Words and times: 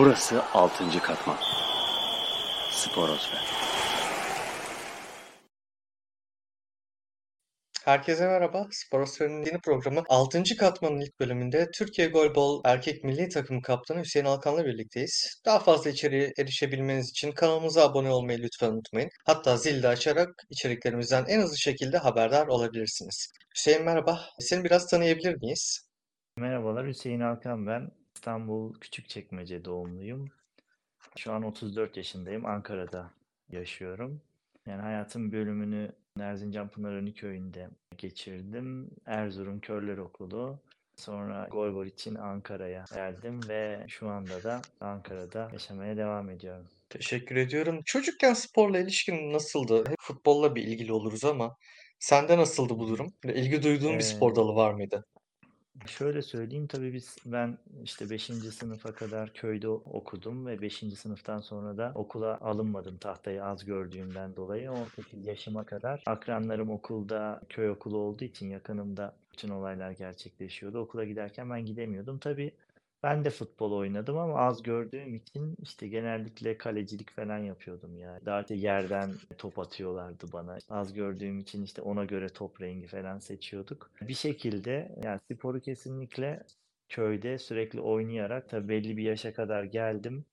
Burası 0.00 0.42
6. 0.54 1.02
katman. 1.02 1.36
Sporosfer. 2.70 3.40
Herkese 7.84 8.26
merhaba. 8.26 8.68
Sporosfer'in 8.70 9.44
yeni 9.44 9.60
programı 9.60 10.02
6. 10.08 10.42
katmanın 10.58 11.00
ilk 11.00 11.20
bölümünde 11.20 11.70
Türkiye 11.74 12.08
Golbol 12.08 12.60
Erkek 12.64 13.04
Milli 13.04 13.28
Takımı 13.28 13.62
Kaptanı 13.62 14.00
Hüseyin 14.00 14.26
Alkan'la 14.26 14.64
birlikteyiz. 14.64 15.42
Daha 15.46 15.58
fazla 15.58 15.90
içeriğe 15.90 16.32
erişebilmeniz 16.38 17.10
için 17.10 17.32
kanalımıza 17.32 17.84
abone 17.84 18.10
olmayı 18.10 18.38
lütfen 18.38 18.72
unutmayın. 18.72 19.10
Hatta 19.26 19.56
zil 19.56 19.82
de 19.82 19.88
açarak 19.88 20.28
içeriklerimizden 20.50 21.24
en 21.28 21.40
hızlı 21.40 21.58
şekilde 21.58 21.98
haberdar 21.98 22.46
olabilirsiniz. 22.46 23.32
Hüseyin 23.56 23.84
merhaba. 23.84 24.20
Seni 24.38 24.64
biraz 24.64 24.86
tanıyabilir 24.86 25.36
miyiz? 25.36 25.80
Merhabalar 26.36 26.86
Hüseyin 26.86 27.20
Alkan 27.20 27.66
ben. 27.66 27.99
İstanbul 28.20 28.74
Küçükçekmece 28.74 29.64
doğumluyum. 29.64 30.28
Şu 31.16 31.32
an 31.32 31.42
34 31.42 31.96
yaşındayım. 31.96 32.46
Ankara'da 32.46 33.10
yaşıyorum. 33.48 34.20
Yani 34.66 34.82
hayatım 34.82 35.32
bölümünü 35.32 35.92
Erzincan 36.20 36.68
Pınar 36.68 37.14
köyünde 37.14 37.68
geçirdim. 37.98 38.90
Erzurum 39.06 39.60
Körler 39.60 39.98
Okulu. 39.98 40.58
Sonra 40.96 41.48
Golbol 41.50 41.86
için 41.86 42.14
Ankara'ya 42.14 42.84
geldim 42.94 43.40
ve 43.48 43.84
şu 43.88 44.08
anda 44.08 44.42
da 44.42 44.62
Ankara'da 44.80 45.48
yaşamaya 45.52 45.96
devam 45.96 46.30
ediyorum. 46.30 46.66
Teşekkür 46.88 47.36
ediyorum. 47.36 47.80
Çocukken 47.84 48.34
sporla 48.34 48.78
ilişkin 48.78 49.32
nasıldı? 49.32 49.84
Hep 49.88 49.96
futbolla 50.00 50.54
bir 50.54 50.62
ilgili 50.62 50.92
oluruz 50.92 51.24
ama 51.24 51.56
sende 51.98 52.38
nasıldı 52.38 52.78
bu 52.78 52.88
durum? 52.88 53.12
İlgi 53.24 53.62
duyduğun 53.62 53.98
bir 53.98 54.04
spor 54.04 54.32
Ee, 54.32 54.36
dalı 54.36 54.54
var 54.54 54.74
mıydı? 54.74 55.04
Şöyle 55.86 56.22
söyleyeyim 56.22 56.66
tabii 56.66 56.92
biz 56.92 57.16
ben 57.26 57.58
işte 57.84 58.10
5. 58.10 58.24
sınıfa 58.24 58.92
kadar 58.92 59.32
köyde 59.32 59.68
okudum 59.68 60.46
ve 60.46 60.62
5. 60.62 60.74
sınıftan 60.98 61.40
sonra 61.40 61.76
da 61.76 61.92
okula 61.94 62.38
alınmadım 62.40 62.96
tahtayı 62.96 63.44
az 63.44 63.64
gördüğümden 63.64 64.36
dolayı. 64.36 64.72
18 64.72 65.26
yaşıma 65.26 65.64
kadar 65.64 66.02
akranlarım 66.06 66.70
okulda 66.70 67.40
köy 67.48 67.70
okulu 67.70 67.96
olduğu 67.96 68.24
için 68.24 68.50
yakınımda 68.50 69.14
bütün 69.32 69.48
olaylar 69.48 69.90
gerçekleşiyordu. 69.90 70.78
Okula 70.78 71.04
giderken 71.04 71.50
ben 71.50 71.66
gidemiyordum. 71.66 72.18
Tabii 72.18 72.52
ben 73.02 73.24
de 73.24 73.30
futbol 73.30 73.72
oynadım 73.72 74.18
ama 74.18 74.34
az 74.38 74.62
gördüğüm 74.62 75.14
için 75.14 75.56
işte 75.62 75.88
genellikle 75.88 76.58
kalecilik 76.58 77.10
falan 77.10 77.38
yapıyordum 77.38 77.96
yani. 77.96 78.26
Daha 78.26 78.40
işte 78.40 78.54
yerden 78.54 79.10
top 79.38 79.58
atıyorlardı 79.58 80.32
bana. 80.32 80.58
Az 80.70 80.92
gördüğüm 80.94 81.38
için 81.38 81.62
işte 81.62 81.82
ona 81.82 82.04
göre 82.04 82.28
top 82.28 82.60
rengi 82.60 82.86
falan 82.86 83.18
seçiyorduk. 83.18 83.90
Bir 84.00 84.14
şekilde 84.14 84.96
yani 85.04 85.20
sporu 85.30 85.60
kesinlikle 85.60 86.42
köyde 86.88 87.38
sürekli 87.38 87.80
oynayarak 87.80 88.48
tabii 88.48 88.68
belli 88.68 88.96
bir 88.96 89.02
yaşa 89.02 89.32
kadar 89.34 89.64
geldim. 89.64 90.24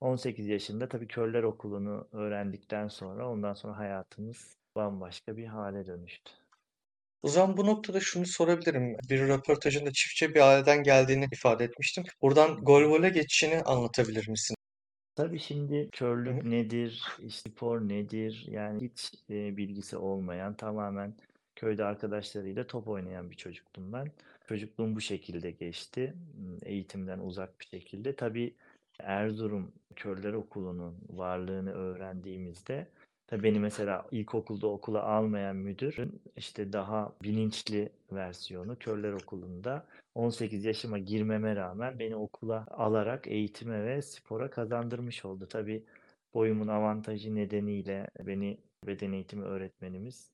18 0.00 0.46
yaşında 0.46 0.88
tabii 0.88 1.08
Körler 1.08 1.42
Okulu'nu 1.42 2.08
öğrendikten 2.12 2.88
sonra 2.88 3.28
ondan 3.30 3.54
sonra 3.54 3.78
hayatımız 3.78 4.56
bambaşka 4.76 5.36
bir 5.36 5.46
hale 5.46 5.86
dönüştü. 5.86 6.43
O 7.24 7.28
zaman 7.28 7.56
bu 7.56 7.66
noktada 7.66 8.00
şunu 8.00 8.26
sorabilirim. 8.26 8.96
Bir 9.10 9.20
röportajında 9.20 9.92
çiftçe 9.92 10.34
bir 10.34 10.40
aileden 10.40 10.82
geldiğini 10.82 11.26
ifade 11.32 11.64
etmiştim. 11.64 12.04
Buradan 12.22 12.56
golvole 12.56 13.08
geçişini 13.08 13.62
anlatabilir 13.62 14.28
misin? 14.28 14.56
Tabii 15.16 15.38
şimdi 15.38 15.88
körlük 15.92 16.44
nedir, 16.44 17.02
spor 17.30 17.80
nedir 17.80 18.46
yani 18.48 18.80
hiç 18.80 19.12
e, 19.30 19.56
bilgisi 19.56 19.96
olmayan 19.96 20.54
tamamen 20.56 21.14
köyde 21.56 21.84
arkadaşlarıyla 21.84 22.66
top 22.66 22.88
oynayan 22.88 23.30
bir 23.30 23.36
çocuktum 23.36 23.92
ben. 23.92 24.06
Çocukluğum 24.48 24.96
bu 24.96 25.00
şekilde 25.00 25.50
geçti. 25.50 26.14
m, 26.38 26.70
Eğitimden 26.70 27.18
uzak 27.18 27.60
bir 27.60 27.66
şekilde. 27.66 28.16
Tabii 28.16 28.54
Erzurum 28.98 29.72
Körler 29.96 30.32
Okulu'nun 30.32 30.94
varlığını 31.10 31.72
öğrendiğimizde 31.72 32.86
tabii 33.26 33.42
beni 33.42 33.58
mesela 33.60 34.06
ilkokulda 34.10 34.66
okula 34.66 35.02
almayan 35.02 35.56
müdürün 35.56 36.22
işte 36.36 36.72
daha 36.72 37.12
bilinçli 37.22 37.92
versiyonu 38.12 38.78
Körler 38.78 39.12
Okulu'nda 39.12 39.86
18 40.14 40.64
yaşıma 40.64 40.98
girmeme 40.98 41.56
rağmen 41.56 41.98
beni 41.98 42.16
okula 42.16 42.66
alarak 42.70 43.26
eğitime 43.26 43.84
ve 43.84 44.02
spora 44.02 44.50
kazandırmış 44.50 45.24
oldu. 45.24 45.46
Tabii 45.48 45.84
boyumun 46.34 46.68
avantajı 46.68 47.34
nedeniyle 47.34 48.08
beni 48.20 48.58
beden 48.86 49.12
eğitimi 49.12 49.44
öğretmenimiz 49.44 50.30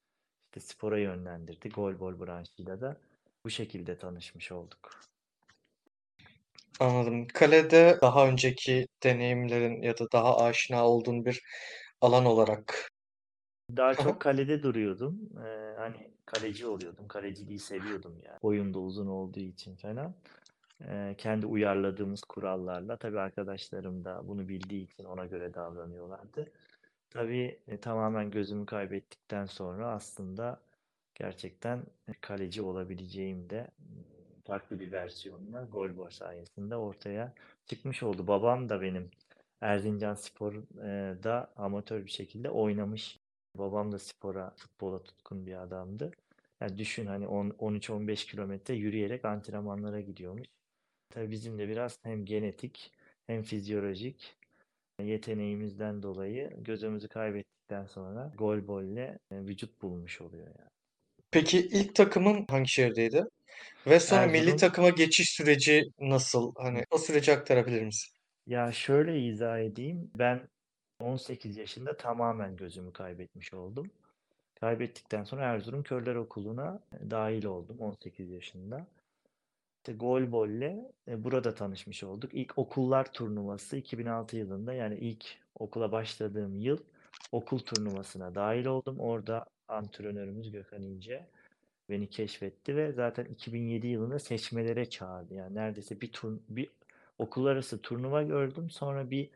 işte 0.46 0.60
spora 0.60 0.98
yönlendirdi. 0.98 1.68
Golbol 1.68 2.20
branşıyla 2.20 2.80
da 2.80 2.96
bu 3.44 3.50
şekilde 3.50 3.98
tanışmış 3.98 4.52
olduk. 4.52 5.00
Anladım. 6.80 7.26
Kalede 7.26 7.98
daha 8.02 8.28
önceki 8.28 8.86
deneyimlerin 9.02 9.82
ya 9.82 9.98
da 9.98 10.12
daha 10.12 10.38
aşina 10.44 10.86
olduğun 10.88 11.24
bir 11.24 11.42
alan 12.00 12.24
olarak. 12.24 12.90
Daha 13.76 13.94
çok 13.94 14.20
kalede 14.20 14.62
duruyordum. 14.62 15.20
Ee, 15.46 15.74
hani 15.78 16.10
kaleci 16.26 16.66
oluyordum. 16.66 17.08
Kaleciliği 17.08 17.58
seviyordum 17.58 18.20
yani. 18.26 18.38
Boyum 18.42 18.74
da 18.74 18.78
uzun 18.78 19.06
olduğu 19.06 19.40
için 19.40 19.76
falan. 19.76 20.14
Ee, 20.84 21.14
kendi 21.18 21.46
uyarladığımız 21.46 22.22
kurallarla 22.22 22.96
tabii 22.96 23.20
arkadaşlarım 23.20 24.04
da 24.04 24.28
bunu 24.28 24.48
bildiği 24.48 24.84
için 24.84 25.04
ona 25.04 25.26
göre 25.26 25.54
davranıyorlardı. 25.54 26.52
Tabii 27.10 27.58
e, 27.68 27.76
tamamen 27.76 28.30
gözümü 28.30 28.66
kaybettikten 28.66 29.46
sonra 29.46 29.90
aslında 29.92 30.60
gerçekten 31.14 31.82
kaleci 32.20 32.62
olabileceğim 32.62 33.50
de 33.50 33.68
farklı 34.44 34.80
bir 34.80 34.92
versiyonla 34.92 35.64
Golbol 35.72 36.10
sayesinde 36.10 36.76
ortaya 36.76 37.32
çıkmış 37.66 38.02
oldu. 38.02 38.26
Babam 38.26 38.68
da 38.68 38.82
benim 38.82 39.10
Erzincanspor'da 39.60 41.53
amatör 41.56 42.04
bir 42.04 42.10
şekilde 42.10 42.50
oynamış. 42.50 43.19
Babam 43.59 43.93
da 43.93 43.98
spora, 43.98 44.54
futbola 44.56 45.03
tutkun 45.03 45.47
bir 45.47 45.62
adamdı. 45.62 46.10
Yani 46.60 46.78
düşün 46.78 47.06
hani 47.06 47.26
10 47.26 47.50
13-15 47.50 48.31
kilometre 48.31 48.75
yürüyerek 48.75 49.25
antrenmanlara 49.25 50.00
gidiyormuş. 50.00 50.47
Tabii 51.10 51.31
bizim 51.31 51.59
de 51.59 51.69
biraz 51.69 51.98
hem 52.03 52.25
genetik 52.25 52.93
hem 53.26 53.43
fizyolojik 53.43 54.37
yeteneğimizden 55.03 56.03
dolayı 56.03 56.50
gözümüzü 56.59 57.09
kaybettikten 57.09 57.87
sonra 57.87 58.32
gol 58.38 58.66
bolle 58.66 59.19
vücut 59.32 59.82
bulmuş 59.82 60.21
oluyor 60.21 60.47
yani. 60.47 60.71
Peki 61.31 61.59
ilk 61.59 61.94
takımın 61.94 62.47
hangi 62.48 62.69
şehirdeydi? 62.69 63.25
Ve 63.87 64.00
sonra 64.00 64.27
milli 64.27 64.38
Erzurum 64.38 64.56
takıma 64.56 64.88
geçiş 64.88 65.31
süreci 65.31 65.84
nasıl? 66.00 66.54
Hani 66.56 66.84
o 66.91 66.98
süreci 66.98 67.32
aktarabilir 67.32 67.82
misin? 67.82 68.19
Ya 68.46 68.72
şöyle 68.72 69.20
izah 69.20 69.58
edeyim. 69.58 70.10
Ben 70.18 70.48
18 71.00 71.56
yaşında 71.56 71.96
tamamen 71.96 72.56
gözümü 72.56 72.92
kaybetmiş 72.92 73.54
oldum. 73.54 73.90
Kaybettikten 74.60 75.24
sonra 75.24 75.42
Erzurum 75.42 75.82
Körler 75.82 76.14
Okulu'na 76.14 76.80
dahil 77.10 77.44
oldum 77.44 77.78
18 77.80 78.30
yaşında. 78.30 78.86
İşte 79.76 79.92
Golbol'le 79.92 80.92
e, 81.08 81.24
burada 81.24 81.54
tanışmış 81.54 82.04
olduk. 82.04 82.34
İlk 82.34 82.58
okullar 82.58 83.12
turnuvası 83.12 83.76
2006 83.76 84.36
yılında 84.36 84.72
yani 84.72 84.98
ilk 84.98 85.24
okula 85.54 85.92
başladığım 85.92 86.58
yıl 86.60 86.78
okul 87.32 87.58
turnuvasına 87.58 88.34
dahil 88.34 88.66
oldum. 88.66 89.00
Orada 89.00 89.46
antrenörümüz 89.68 90.52
Gökhan 90.52 90.82
İnce 90.82 91.26
beni 91.90 92.10
keşfetti 92.10 92.76
ve 92.76 92.92
zaten 92.92 93.24
2007 93.24 93.86
yılında 93.86 94.18
seçmelere 94.18 94.90
çağırdı. 94.90 95.34
Yani 95.34 95.54
neredeyse 95.54 96.00
bir 96.00 96.12
tur 96.12 96.38
bir 96.48 96.68
okul 97.20 97.47
arası 97.47 97.82
turnuva 97.82 98.22
gördüm. 98.22 98.70
Sonra 98.70 99.10
bir 99.10 99.31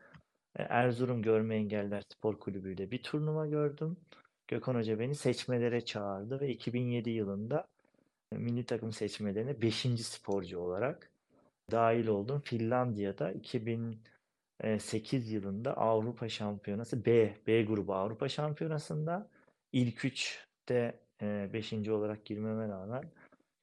e, 0.55 0.63
Erzurum 0.63 1.21
Görme 1.21 1.55
Engeller 1.55 2.01
Spor 2.01 2.39
Kulübü'yle 2.39 2.91
bir 2.91 3.03
turnuva 3.03 3.47
gördüm. 3.47 3.97
Gökhan 4.47 4.75
Hoca 4.75 4.99
beni 4.99 5.15
seçmelere 5.15 5.85
çağırdı 5.85 6.39
ve 6.39 6.49
2007 6.49 7.09
yılında 7.09 7.67
e, 8.31 8.37
milli 8.37 8.65
takım 8.65 8.93
seçmelerine 8.93 9.61
5. 9.61 9.75
sporcu 10.01 10.59
olarak 10.59 11.11
dahil 11.71 12.07
oldum. 12.07 12.41
Finlandiya'da 12.41 13.31
2008 13.31 15.31
yılında 15.31 15.77
Avrupa 15.77 16.29
Şampiyonası 16.29 17.05
B, 17.05 17.37
B 17.47 17.63
grubu 17.63 17.93
Avrupa 17.93 18.29
Şampiyonası'nda 18.29 19.29
ilk 19.73 20.05
3'te 20.05 20.99
5. 21.21 21.89
olarak 21.89 22.25
girmeme 22.25 22.67
rağmen 22.67 23.03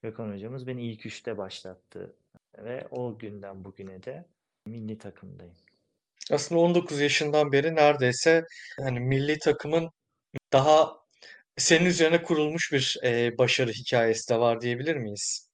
Gökhan 0.01 0.33
hocamız 0.33 0.67
beni 0.67 0.83
ilk 0.83 1.05
3'te 1.05 1.37
başlattı 1.37 2.15
ve 2.57 2.87
o 2.91 3.17
günden 3.17 3.63
bugüne 3.63 4.03
de 4.03 4.25
milli 4.65 4.97
takımdayım. 4.97 5.55
Aslında 6.31 6.61
19 6.61 6.99
yaşından 6.99 7.51
beri 7.51 7.75
neredeyse 7.75 8.43
hani 8.77 8.99
milli 8.99 9.39
takımın 9.39 9.89
daha 10.53 11.03
senin 11.57 11.85
üzerine 11.85 12.23
kurulmuş 12.23 12.71
bir 12.71 12.97
e, 13.03 13.37
başarı 13.37 13.71
hikayesi 13.71 14.33
de 14.33 14.39
var 14.39 14.61
diyebilir 14.61 14.95
miyiz? 14.95 15.49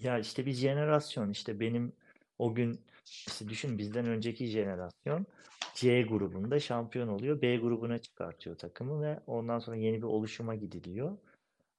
Ya 0.00 0.18
işte 0.18 0.46
bir 0.46 0.52
jenerasyon 0.52 1.30
işte 1.30 1.60
benim 1.60 1.92
o 2.38 2.54
gün 2.54 2.80
işte 3.04 3.48
düşün 3.48 3.78
bizden 3.78 4.06
önceki 4.06 4.46
jenerasyon 4.46 5.26
C 5.74 6.02
grubunda 6.02 6.60
şampiyon 6.60 7.08
oluyor. 7.08 7.42
B 7.42 7.56
grubuna 7.56 7.98
çıkartıyor 7.98 8.58
takımı 8.58 9.02
ve 9.02 9.20
ondan 9.26 9.58
sonra 9.58 9.76
yeni 9.76 9.96
bir 9.96 10.06
oluşuma 10.06 10.54
gidiliyor. 10.54 11.18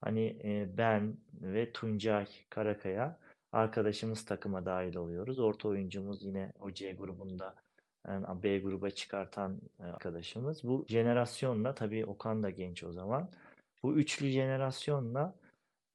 Hani 0.01 0.38
e, 0.44 0.77
ben 0.77 1.17
ve 1.41 1.71
Tuncay 1.71 2.27
Karakaya 2.50 3.19
arkadaşımız 3.51 4.25
takıma 4.25 4.65
dahil 4.65 4.95
oluyoruz. 4.95 5.39
Orta 5.39 5.68
oyuncumuz 5.68 6.24
yine 6.24 6.53
o 6.59 6.71
C 6.71 6.94
grubunda 6.94 7.56
yani 8.07 8.44
B 8.44 8.59
gruba 8.59 8.89
çıkartan 8.89 9.62
arkadaşımız. 9.80 10.63
Bu 10.63 10.86
jenerasyonla 10.89 11.75
tabii 11.75 12.06
Okan 12.06 12.44
da 12.44 12.50
genç 12.50 12.83
o 12.83 12.92
zaman. 12.92 13.30
Bu 13.83 13.94
üçlü 13.94 14.27
jenerasyonla 14.30 15.36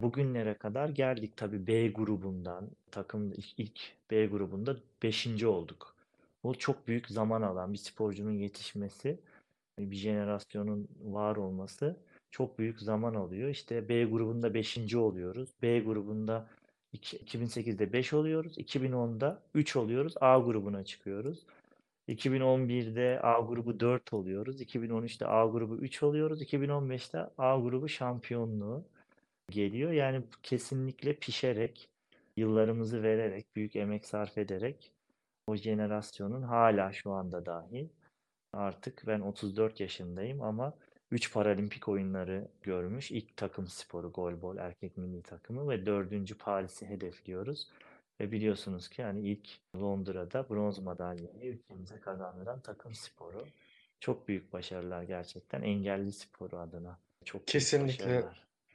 bugünlere 0.00 0.54
kadar 0.54 0.88
geldik. 0.88 1.36
Tabii 1.36 1.66
B 1.66 1.88
grubundan 1.88 2.70
takım 2.90 3.32
ilk 3.56 3.80
B 4.10 4.26
grubunda 4.26 4.76
5. 5.02 5.44
olduk. 5.44 5.96
Bu 6.44 6.58
çok 6.58 6.88
büyük 6.88 7.08
zaman 7.08 7.42
alan 7.42 7.72
bir 7.72 7.78
sporcunun 7.78 8.32
yetişmesi, 8.32 9.20
bir 9.78 9.96
jenerasyonun 9.96 10.88
var 11.04 11.36
olması 11.36 11.96
çok 12.30 12.58
büyük 12.58 12.80
zaman 12.80 13.14
alıyor. 13.14 13.48
İşte 13.48 13.88
B 13.88 14.04
grubunda 14.04 14.54
5. 14.54 14.94
oluyoruz. 14.94 15.48
B 15.62 15.80
grubunda 15.80 16.48
2008'de 16.94 17.92
5 17.92 18.12
oluyoruz. 18.12 18.58
2010'da 18.58 19.42
3 19.54 19.76
oluyoruz. 19.76 20.14
A 20.20 20.38
grubuna 20.38 20.84
çıkıyoruz. 20.84 21.46
2011'de 22.08 23.20
A 23.22 23.40
grubu 23.40 23.80
4 23.80 24.12
oluyoruz. 24.12 24.62
2013'te 24.62 25.26
A 25.26 25.46
grubu 25.46 25.76
3 25.76 26.02
oluyoruz. 26.02 26.42
2015'te 26.42 27.18
A 27.38 27.60
grubu 27.60 27.88
şampiyonluğu 27.88 28.84
geliyor. 29.50 29.92
Yani 29.92 30.22
kesinlikle 30.42 31.14
pişerek, 31.14 31.88
yıllarımızı 32.36 33.02
vererek, 33.02 33.56
büyük 33.56 33.76
emek 33.76 34.06
sarf 34.06 34.38
ederek 34.38 34.92
o 35.46 35.56
jenerasyonun 35.56 36.42
hala 36.42 36.92
şu 36.92 37.12
anda 37.12 37.46
dahi 37.46 37.90
artık 38.52 39.02
ben 39.06 39.20
34 39.20 39.80
yaşındayım 39.80 40.42
ama 40.42 40.74
3 41.10 41.32
paralimpik 41.32 41.88
oyunları 41.88 42.48
görmüş. 42.62 43.10
ilk 43.10 43.36
takım 43.36 43.68
sporu 43.68 44.12
golbol 44.12 44.56
erkek 44.56 44.96
milli 44.96 45.22
takımı 45.22 45.68
ve 45.68 45.86
4. 45.86 46.38
Paris'i 46.38 46.86
hedefliyoruz. 46.86 47.68
Ve 48.20 48.32
biliyorsunuz 48.32 48.88
ki 48.88 49.00
yani 49.00 49.20
ilk 49.20 49.48
Londra'da 49.76 50.48
bronz 50.48 50.78
madalyayı 50.78 51.52
ülkemize 51.52 52.00
kazandıran 52.00 52.60
takım 52.60 52.94
sporu. 52.94 53.46
Çok 54.00 54.28
büyük 54.28 54.52
başarılar 54.52 55.02
gerçekten 55.02 55.62
engelli 55.62 56.12
sporu 56.12 56.58
adına. 56.58 56.98
Çok 57.24 57.46
Kesinlikle. 57.46 58.24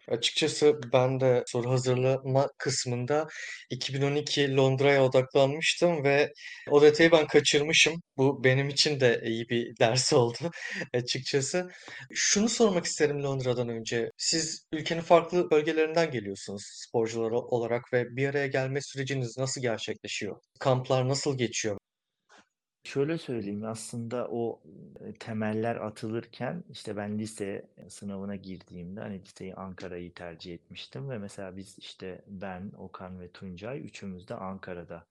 Açıkçası 0.07 0.79
ben 0.93 1.19
de 1.19 1.43
soru 1.47 1.69
hazırlama 1.71 2.47
kısmında 2.57 3.27
2012 3.69 4.55
Londra'ya 4.55 5.03
odaklanmıştım 5.03 6.03
ve 6.03 6.33
o 6.69 6.81
detayı 6.81 7.11
ben 7.11 7.27
kaçırmışım. 7.27 8.01
Bu 8.17 8.43
benim 8.43 8.69
için 8.69 8.99
de 8.99 9.21
iyi 9.25 9.49
bir 9.49 9.77
ders 9.79 10.13
oldu 10.13 10.51
açıkçası. 10.93 11.69
Şunu 12.13 12.49
sormak 12.49 12.85
isterim 12.85 13.23
Londra'dan 13.23 13.69
önce. 13.69 14.11
Siz 14.17 14.65
ülkenin 14.73 15.01
farklı 15.01 15.51
bölgelerinden 15.51 16.11
geliyorsunuz 16.11 16.63
sporcular 16.65 17.31
olarak 17.31 17.93
ve 17.93 18.15
bir 18.15 18.27
araya 18.27 18.47
gelme 18.47 18.81
süreciniz 18.81 19.37
nasıl 19.37 19.61
gerçekleşiyor? 19.61 20.35
Kamplar 20.59 21.07
nasıl 21.09 21.37
geçiyor? 21.37 21.77
Şöyle 22.83 23.17
söyleyeyim 23.17 23.65
aslında 23.65 24.27
o 24.31 24.61
temeller 25.19 25.75
atılırken 25.75 26.63
işte 26.71 26.97
ben 26.97 27.19
lise 27.19 27.67
sınavına 27.89 28.35
girdiğimde 28.35 28.99
hani 28.99 29.21
liseyi 29.21 29.55
Ankara'yı 29.55 30.13
tercih 30.13 30.53
etmiştim 30.53 31.09
ve 31.09 31.17
mesela 31.17 31.57
biz 31.57 31.79
işte 31.79 32.21
ben, 32.27 32.71
Okan 32.77 33.19
ve 33.19 33.31
Tuncay 33.31 33.85
üçümüz 33.85 34.27
de 34.27 34.35
Ankara'da 34.35 35.05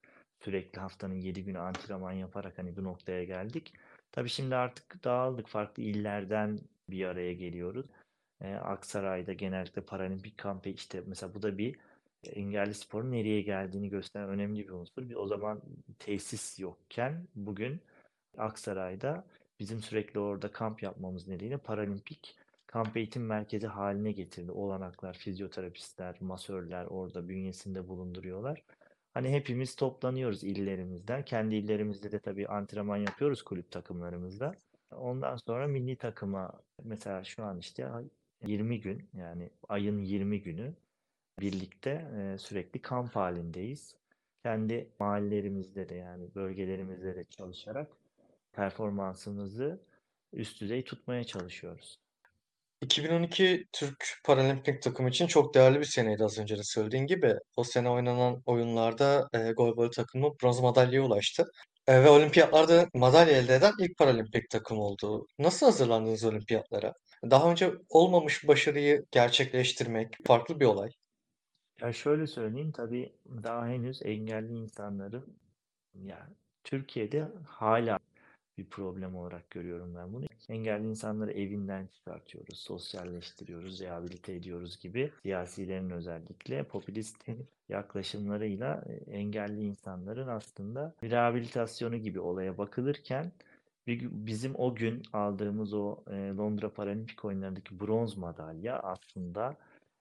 sürekli 0.45 0.81
haftanın 0.81 1.15
7 1.15 1.45
günü 1.45 1.59
antrenman 1.59 2.13
yaparak 2.13 2.59
hani 2.59 2.77
bu 2.77 2.85
noktaya 2.85 3.25
geldik. 3.25 3.73
Tabii 4.13 4.29
şimdi 4.29 4.57
artık 4.57 5.05
dağıldık 5.05 5.49
farklı 5.49 5.83
illerden 5.83 6.59
bir 6.91 7.05
araya 7.05 7.33
geliyoruz. 7.33 7.87
Ee, 8.41 8.55
Aksaray'da 8.55 9.33
genellikle 9.33 9.83
paralimpik 9.83 10.39
kampı 10.39 10.69
işte 10.69 11.03
mesela 11.07 11.35
bu 11.35 11.43
da 11.43 11.59
bir 11.59 11.77
engelli 12.25 12.75
sporun 12.75 13.13
nereye 13.13 13.43
geldiğini 13.43 13.89
gösteren 13.89 14.29
önemli 14.29 14.69
bir 14.69 14.71
unsur. 14.71 15.09
Bir, 15.09 15.15
o 15.15 15.27
zaman 15.27 15.63
tesis 15.99 16.59
yokken 16.59 17.29
bugün 17.35 17.81
Aksaray'da 18.39 19.25
bizim 19.61 19.83
sürekli 19.83 20.21
orada 20.21 20.53
kamp 20.53 20.83
yapmamız 20.83 21.29
nedeniyle 21.29 21.59
paralimpik 21.59 22.37
kamp 22.67 22.97
eğitim 22.97 23.27
merkezi 23.27 23.67
haline 23.67 24.13
getirdi. 24.13 24.53
Olanaklar, 24.53 25.15
fizyoterapistler, 25.19 26.17
masörler 26.21 26.85
orada 26.85 27.29
bünyesinde 27.29 27.89
bulunduruyorlar. 27.89 28.63
Hani 29.15 29.31
hepimiz 29.31 29.77
toplanıyoruz 29.77 30.45
illerimizden. 30.45 31.25
Kendi 31.25 31.55
illerimizde 31.55 32.13
de 32.13 32.19
tabii 32.19 32.49
antrenman 32.49 32.97
yapıyoruz 32.97 33.43
kulüp 33.43 33.71
takımlarımızda. 33.71 34.55
Ondan 34.91 35.37
sonra 35.37 35.67
milli 35.67 35.97
takıma 35.97 36.53
mesela 36.85 37.25
şu 37.25 37.45
an 37.45 37.59
işte 37.59 37.89
20 38.47 38.81
gün 38.81 39.09
yani 39.15 39.51
ayın 39.69 40.03
20 40.03 40.43
günü 40.43 40.75
birlikte 41.41 41.91
e, 41.91 42.39
sürekli 42.39 42.83
kamp 42.83 43.17
halindeyiz. 43.17 43.95
Kendi 44.43 44.91
mahallelerimizde 44.99 45.89
de 45.89 45.95
yani 45.95 46.35
bölgelerimizde 46.35 47.17
de 47.17 47.25
çalışarak 47.25 47.89
performansımızı 48.53 49.81
üst 50.33 50.61
düzey 50.61 50.85
tutmaya 50.85 51.25
çalışıyoruz. 51.25 51.99
2012 52.83 53.67
Türk 53.73 54.05
Paralimpik 54.25 54.83
takımı 54.83 55.09
için 55.09 55.27
çok 55.27 55.55
değerli 55.55 55.81
bir 55.81 55.85
seneydi 55.85 56.25
az 56.25 56.39
önce 56.39 56.59
de 56.59 56.63
söylediğin 56.65 57.07
gibi. 57.07 57.35
O 57.57 57.65
sene 57.65 57.91
oynanan 57.91 58.43
oyunlarda 58.47 59.29
e, 59.33 59.53
golbol 59.53 59.91
takımı 59.91 60.31
bronz 60.43 60.61
madalyaya 60.61 61.03
ulaştı. 61.03 61.45
E, 61.87 62.05
ve 62.05 62.09
olimpiyatlarda 62.09 62.89
madalya 62.95 63.37
elde 63.37 63.55
eden 63.55 63.73
ilk 63.79 63.99
paralimpik 63.99 64.51
takım 64.51 64.79
oldu. 64.79 65.27
Nasıl 65.39 65.67
hazırlandınız 65.67 66.25
olimpiyatlara? 66.25 66.93
Daha 67.31 67.51
önce 67.51 67.71
olmamış 67.89 68.49
başarıyı 68.49 69.05
gerçekleştirmek 69.11 70.09
farklı 70.27 70.61
bir 70.61 70.65
olay. 70.65 70.91
Ya 71.81 71.93
şöyle 71.93 72.27
söyleyeyim 72.27 72.73
tabii 72.73 73.13
daha 73.43 73.69
henüz 73.69 74.03
engelli 74.03 74.53
insanların 74.53 75.37
ya 75.95 76.29
Türkiye'de 76.65 77.29
hala 77.47 77.99
bir 78.59 78.65
problem 78.65 79.17
olarak 79.17 79.51
görüyorum 79.51 79.95
ben 79.97 80.13
bunu. 80.13 80.27
Engelli 80.49 80.87
insanları 80.87 81.33
evinden 81.33 81.87
çıkartıyoruz, 81.87 82.59
sosyalleştiriyoruz, 82.59 83.81
rehabilite 83.81 84.33
ediyoruz 84.33 84.81
gibi 84.81 85.13
siyasilerin 85.23 85.91
özellikle 85.91 86.63
popülist 86.63 87.29
yaklaşımlarıyla 87.69 88.85
e, 88.87 88.93
engelli 89.17 89.63
insanların 89.63 90.29
aslında 90.29 90.95
rehabilitasyonu 91.03 91.97
gibi 91.97 92.21
olaya 92.21 92.59
bakılırken 92.59 93.33
bizim 93.87 94.55
o 94.55 94.75
gün 94.75 95.03
aldığımız 95.13 95.75
o 95.75 95.97
e, 96.11 96.15
Londra 96.37 96.73
Paralimpik 96.73 97.25
oyunlarındaki 97.25 97.81
bronz 97.81 98.17
madalya 98.17 98.81
aslında 98.81 99.57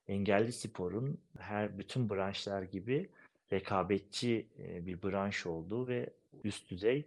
engelli 0.09 0.51
sporun 0.51 1.17
her 1.39 1.79
bütün 1.79 2.09
branşlar 2.09 2.61
gibi 2.61 3.09
rekabetçi 3.53 4.47
e, 4.59 4.85
bir 4.85 5.03
branş 5.03 5.45
olduğu 5.45 5.87
ve 5.87 6.09
üst 6.43 6.71
düzey 6.71 7.05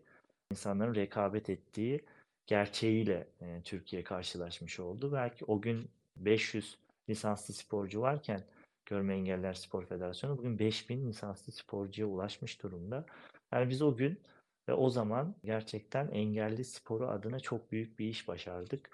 insanların 0.51 0.95
rekabet 0.95 1.51
ettiği 1.51 2.05
gerçeğiyle 2.47 3.27
e, 3.41 3.61
Türkiye 3.65 4.05
karşılaşmış 4.05 4.81
oldu. 4.81 5.13
Belki 5.13 5.45
o 5.45 5.61
gün 5.61 5.91
500 6.17 6.79
lisanslı 7.09 7.55
sporcu 7.55 8.01
varken 8.01 8.45
Görme 8.87 9.15
Engeller 9.15 9.55
Spor 9.55 9.87
Federasyonu 9.87 10.39
bugün 10.39 10.59
5000 10.59 11.09
lisanslı 11.09 11.53
sporcuya 11.53 12.07
ulaşmış 12.07 12.63
durumda. 12.63 13.07
Yani 13.53 13.71
biz 13.71 13.83
o 13.83 13.97
gün 13.97 14.21
ve 14.69 14.73
o 14.73 14.91
zaman 14.91 15.35
gerçekten 15.45 16.09
engelli 16.09 16.65
sporu 16.65 17.09
adına 17.09 17.41
çok 17.41 17.73
büyük 17.73 17.99
bir 17.99 18.09
iş 18.09 18.29
başardık. 18.29 18.91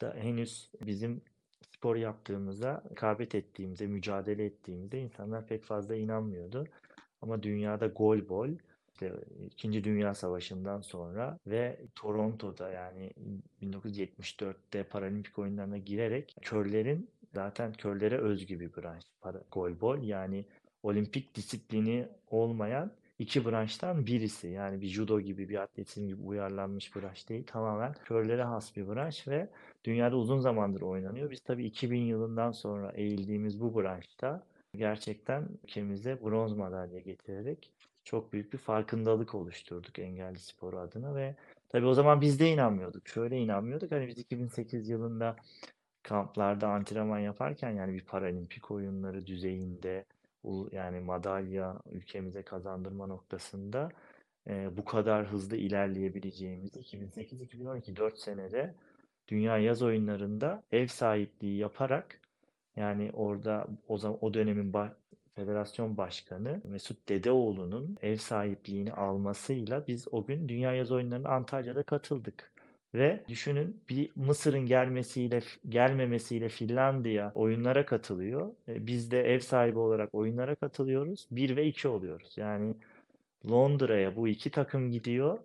Da 0.00 0.14
henüz 0.14 0.70
bizim 0.80 1.22
spor 1.60 1.96
yaptığımızda, 1.96 2.82
rekabet 2.90 3.34
ettiğimizde, 3.34 3.86
mücadele 3.86 4.44
ettiğimizde 4.44 5.00
insanlar 5.00 5.46
pek 5.46 5.64
fazla 5.64 5.96
inanmıyordu. 5.96 6.66
Ama 7.22 7.42
dünyada 7.42 7.86
gol 7.86 8.28
bol 8.28 8.48
işte 8.92 9.12
İkinci 9.46 9.84
Dünya 9.84 10.14
Savaşı'ndan 10.14 10.80
sonra 10.80 11.38
ve 11.46 11.80
Toronto'da 11.94 12.70
yani 12.70 13.12
1974'te 13.62 14.84
Paralimpik 14.84 15.38
oyunlarına 15.38 15.78
girerek 15.78 16.34
körlerin 16.42 17.10
zaten 17.34 17.72
körlere 17.72 18.18
özgü 18.18 18.60
bir 18.60 18.76
branş 18.76 19.04
golbol 19.52 19.98
yani 20.02 20.44
olimpik 20.82 21.34
disiplini 21.34 22.08
olmayan 22.30 22.92
iki 23.18 23.44
branştan 23.44 24.06
birisi. 24.06 24.48
Yani 24.48 24.80
bir 24.80 24.86
judo 24.86 25.20
gibi 25.20 25.48
bir 25.48 25.62
atletizm 25.62 26.08
gibi 26.08 26.22
uyarlanmış 26.22 26.96
branş 26.96 27.28
değil. 27.28 27.44
Tamamen 27.46 27.94
körlere 28.04 28.44
has 28.44 28.76
bir 28.76 28.88
branş 28.88 29.28
ve 29.28 29.48
dünyada 29.84 30.16
uzun 30.16 30.38
zamandır 30.38 30.80
oynanıyor. 30.80 31.30
Biz 31.30 31.40
tabii 31.40 31.64
2000 31.64 32.00
yılından 32.00 32.52
sonra 32.52 32.92
eğildiğimiz 32.92 33.60
bu 33.60 33.74
branşta 33.80 34.42
gerçekten 34.76 35.48
ülkemize 35.64 36.22
bronz 36.22 36.52
madalya 36.52 37.00
getirerek 37.00 37.72
çok 38.04 38.32
büyük 38.32 38.52
bir 38.52 38.58
farkındalık 38.58 39.34
oluşturduk 39.34 39.98
engelli 39.98 40.38
sporu 40.38 40.78
adına 40.78 41.14
ve 41.14 41.34
tabii 41.68 41.86
o 41.86 41.94
zaman 41.94 42.20
biz 42.20 42.40
de 42.40 42.50
inanmıyorduk. 42.50 43.08
Şöyle 43.08 43.38
inanmıyorduk. 43.38 43.92
Hani 43.92 44.06
biz 44.06 44.18
2008 44.18 44.88
yılında 44.88 45.36
kamplarda 46.02 46.68
antrenman 46.68 47.18
yaparken 47.18 47.70
yani 47.70 47.94
bir 47.94 48.04
paralimpik 48.04 48.70
oyunları 48.70 49.26
düzeyinde 49.26 50.04
yani 50.72 51.00
madalya 51.00 51.80
ülkemize 51.92 52.42
kazandırma 52.42 53.06
noktasında 53.06 53.88
e, 54.48 54.76
bu 54.76 54.84
kadar 54.84 55.26
hızlı 55.26 55.56
ilerleyebileceğimizi 55.56 56.80
2008-2012 56.80 57.96
4 57.96 58.18
senede 58.18 58.74
Dünya 59.30 59.58
Yaz 59.58 59.82
Oyunlarında 59.82 60.62
ev 60.72 60.86
sahipliği 60.86 61.56
yaparak 61.58 62.20
yani 62.76 63.10
orada 63.14 63.66
o 63.88 63.98
zaman 63.98 64.18
o 64.20 64.34
dönemin 64.34 64.74
Federasyon 65.34 65.96
Başkanı 65.96 66.60
Mesut 66.64 67.08
Dedeoğlu'nun 67.08 67.96
ev 68.02 68.16
sahipliğini 68.16 68.92
almasıyla 68.92 69.86
biz 69.86 70.08
o 70.12 70.26
gün 70.26 70.48
Dünya 70.48 70.74
Yaz 70.74 70.92
Oyunları'na 70.92 71.28
Antalya'da 71.28 71.82
katıldık. 71.82 72.52
Ve 72.94 73.24
düşünün 73.28 73.80
bir 73.88 74.10
Mısır'ın 74.16 74.66
gelmesiyle 74.66 75.40
gelmemesiyle 75.68 76.48
Finlandiya 76.48 77.32
oyunlara 77.34 77.86
katılıyor. 77.86 78.52
E, 78.68 78.86
Biz 78.86 79.10
de 79.10 79.20
ev 79.20 79.40
sahibi 79.40 79.78
olarak 79.78 80.14
oyunlara 80.14 80.54
katılıyoruz. 80.54 81.26
1 81.30 81.56
ve 81.56 81.66
2 81.66 81.88
oluyoruz. 81.88 82.32
Yani 82.36 82.74
Londra'ya 83.50 84.16
bu 84.16 84.28
iki 84.28 84.50
takım 84.50 84.90
gidiyor. 84.90 85.38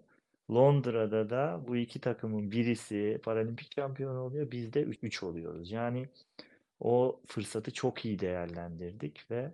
Londra'da 0.52 1.30
da 1.30 1.62
bu 1.68 1.78
iki 1.78 2.02
takımın 2.02 2.52
birisi 2.52 3.20
paralimpik 3.24 3.74
şampiyon 3.75 4.16
oluyor. 4.16 4.52
Biz 4.52 4.74
de 4.74 4.82
3 4.84 5.24
oluyoruz. 5.24 5.72
Yani 5.72 6.10
o 6.80 7.22
fırsatı 7.28 7.74
çok 7.74 8.06
iyi 8.06 8.20
değerlendirdik 8.20 9.32
ve 9.32 9.52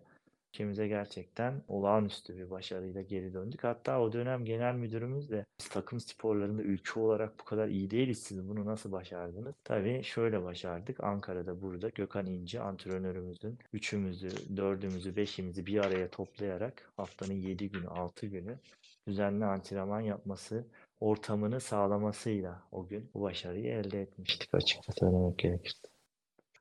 ülkemize 0.52 0.88
gerçekten 0.88 1.64
olağanüstü 1.68 2.38
bir 2.38 2.50
başarıyla 2.50 3.02
geri 3.02 3.34
döndük. 3.34 3.64
Hatta 3.64 4.02
o 4.02 4.14
dönem 4.14 4.46
genel 4.46 4.76
müdürümüz 4.76 5.30
de 5.30 5.46
takım 5.70 6.00
sporlarında 6.00 6.62
ülke 6.62 7.00
olarak 7.00 7.40
bu 7.40 7.44
kadar 7.44 7.68
iyi 7.68 7.92
değiliz 7.92 8.24
siz 8.24 8.50
bunu 8.50 8.66
nasıl 8.66 8.92
başardınız? 8.92 9.56
Tabii 9.64 10.04
şöyle 10.04 10.44
başardık. 10.44 11.04
Ankara'da 11.04 11.62
burada 11.62 11.90
Gökhan 11.90 12.26
İnci 12.26 12.60
antrenörümüzün 12.60 13.60
üçümüzü, 13.74 14.58
dördümüzü, 14.58 15.16
beşimizi 15.16 15.66
bir 15.66 15.86
araya 15.86 16.10
toplayarak 16.10 16.92
haftanın 16.98 17.34
yedi 17.34 17.70
günü, 17.70 17.88
altı 17.88 18.28
günü 18.28 18.60
düzenli 19.08 19.46
antrenman 19.46 20.02
yapması, 20.02 20.68
ortamını 21.00 21.60
sağlamasıyla 21.60 22.64
o 22.72 22.88
gün 22.88 23.10
bu 23.14 23.22
başarıyı 23.22 23.74
elde 23.74 24.02
etmiştik 24.02 24.56
açıkça 24.56 24.94
söylemek 25.00 25.38
gerekirse. 25.38 25.91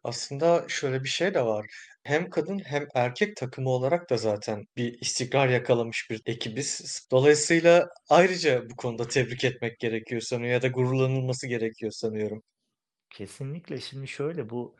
Aslında 0.05 0.65
şöyle 0.69 1.05
bir 1.05 1.09
şey 1.09 1.35
de 1.35 1.43
var. 1.47 1.67
Hem 2.03 2.31
kadın 2.31 2.59
hem 2.59 2.87
erkek 2.95 3.37
takımı 3.37 3.71
olarak 3.71 4.11
da 4.11 4.17
zaten 4.17 4.67
bir 4.77 5.01
istikrar 5.01 5.49
yakalamış 5.49 6.11
bir 6.11 6.23
ekibiz. 6.27 7.01
Dolayısıyla 7.11 7.89
ayrıca 8.09 8.71
bu 8.71 8.77
konuda 8.77 9.09
tebrik 9.09 9.45
etmek 9.45 9.79
gerekiyor 9.79 10.21
sanıyorum 10.21 10.53
ya 10.53 10.63
da 10.63 10.69
gururlanılması 10.69 11.47
gerekiyor 11.47 11.93
sanıyorum. 11.93 12.43
Kesinlikle. 13.11 13.81
Şimdi 13.81 14.09
şöyle 14.09 14.51
bu 14.51 14.77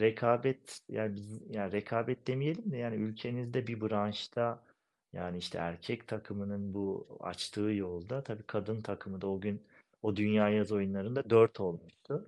rekabet 0.00 0.78
yani 0.88 1.16
biz 1.16 1.42
yani 1.50 1.72
rekabet 1.72 2.26
demeyelim 2.26 2.72
de 2.72 2.76
yani 2.76 2.96
ülkenizde 2.96 3.66
bir 3.66 3.80
branşta 3.80 4.64
yani 5.12 5.38
işte 5.38 5.58
erkek 5.58 6.08
takımının 6.08 6.74
bu 6.74 7.06
açtığı 7.20 7.60
yolda 7.60 8.22
tabii 8.22 8.42
kadın 8.42 8.82
takımı 8.82 9.20
da 9.20 9.26
o 9.26 9.40
gün 9.40 9.62
o 10.02 10.16
Dünya 10.16 10.48
Yaz 10.48 10.72
Oyunları'nda 10.72 11.30
4 11.30 11.60
olmuştu. 11.60 12.26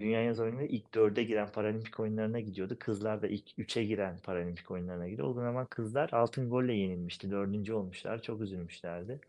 Dünya 0.00 0.22
Yaz 0.22 0.40
Oyunları 0.40 0.66
ilk 0.66 0.94
4'e 0.94 1.24
giren 1.24 1.48
Paralimpik 1.52 2.00
oyunlarına 2.00 2.40
gidiyordu. 2.40 2.76
Kızlar 2.80 3.22
da 3.22 3.26
ilk 3.26 3.58
3'e 3.58 3.84
giren 3.84 4.18
Paralimpik 4.18 4.70
oyunlarına 4.70 5.08
gidiyor. 5.08 5.28
O 5.28 5.32
zaman 5.32 5.66
kızlar 5.66 6.10
altın 6.12 6.50
golle 6.50 6.74
yenilmişti. 6.74 7.30
Dördüncü 7.30 7.72
olmuşlar. 7.72 8.22
Çok 8.22 8.40
üzülmüşlerdi. 8.40 9.20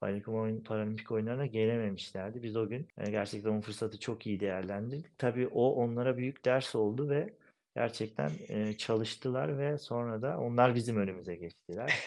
Paralimpik, 0.00 0.28
oyun, 0.28 0.60
Paralimpik 0.60 1.10
oyunlarına 1.10 1.46
gelememişlerdi. 1.46 2.42
Biz 2.42 2.56
o 2.56 2.68
gün 2.68 2.88
yani 2.98 3.10
gerçekten 3.10 3.50
o 3.50 3.60
fırsatı 3.60 4.00
çok 4.00 4.26
iyi 4.26 4.40
değerlendirdik. 4.40 5.18
Tabii 5.18 5.48
o 5.48 5.70
onlara 5.74 6.16
büyük 6.16 6.44
ders 6.44 6.74
oldu 6.74 7.08
ve 7.10 7.34
gerçekten 7.76 8.30
e, 8.48 8.76
çalıştılar 8.76 9.58
ve 9.58 9.78
sonra 9.78 10.22
da 10.22 10.38
onlar 10.38 10.74
bizim 10.74 10.96
önümüze 10.96 11.36
geçtiler. 11.36 11.92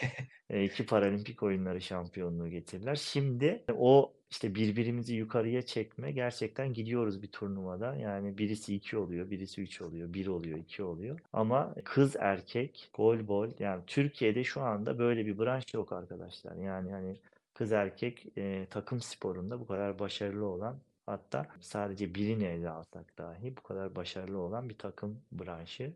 E, 0.50 0.64
iki 0.64 0.86
Paralimpik 0.86 1.42
oyunları 1.42 1.80
şampiyonluğu 1.80 2.48
getirdiler. 2.48 2.94
Şimdi 2.94 3.64
o 3.76 4.15
işte 4.30 4.54
birbirimizi 4.54 5.14
yukarıya 5.14 5.62
çekme 5.62 6.12
gerçekten 6.12 6.72
gidiyoruz 6.72 7.22
bir 7.22 7.28
turnuvada. 7.28 7.94
Yani 7.96 8.38
birisi 8.38 8.74
iki 8.74 8.96
oluyor, 8.96 9.30
birisi 9.30 9.62
üç 9.62 9.82
oluyor, 9.82 10.12
bir 10.12 10.26
oluyor, 10.26 10.58
iki 10.58 10.82
oluyor. 10.82 11.20
Ama 11.32 11.74
kız 11.84 12.16
erkek, 12.18 12.90
gol 12.94 13.28
bol 13.28 13.48
yani 13.58 13.82
Türkiye'de 13.86 14.44
şu 14.44 14.60
anda 14.62 14.98
böyle 14.98 15.26
bir 15.26 15.38
branş 15.38 15.74
yok 15.74 15.92
arkadaşlar. 15.92 16.56
Yani 16.56 16.92
hani 16.92 17.16
kız 17.54 17.72
erkek 17.72 18.26
e, 18.38 18.66
takım 18.70 19.00
sporunda 19.00 19.60
bu 19.60 19.66
kadar 19.66 19.98
başarılı 19.98 20.46
olan 20.46 20.78
hatta 21.06 21.46
sadece 21.60 22.14
birini 22.14 22.44
ele 22.44 22.70
alsak 22.70 23.18
dahi 23.18 23.56
bu 23.56 23.62
kadar 23.62 23.96
başarılı 23.96 24.38
olan 24.38 24.68
bir 24.68 24.78
takım 24.78 25.20
branşı 25.32 25.92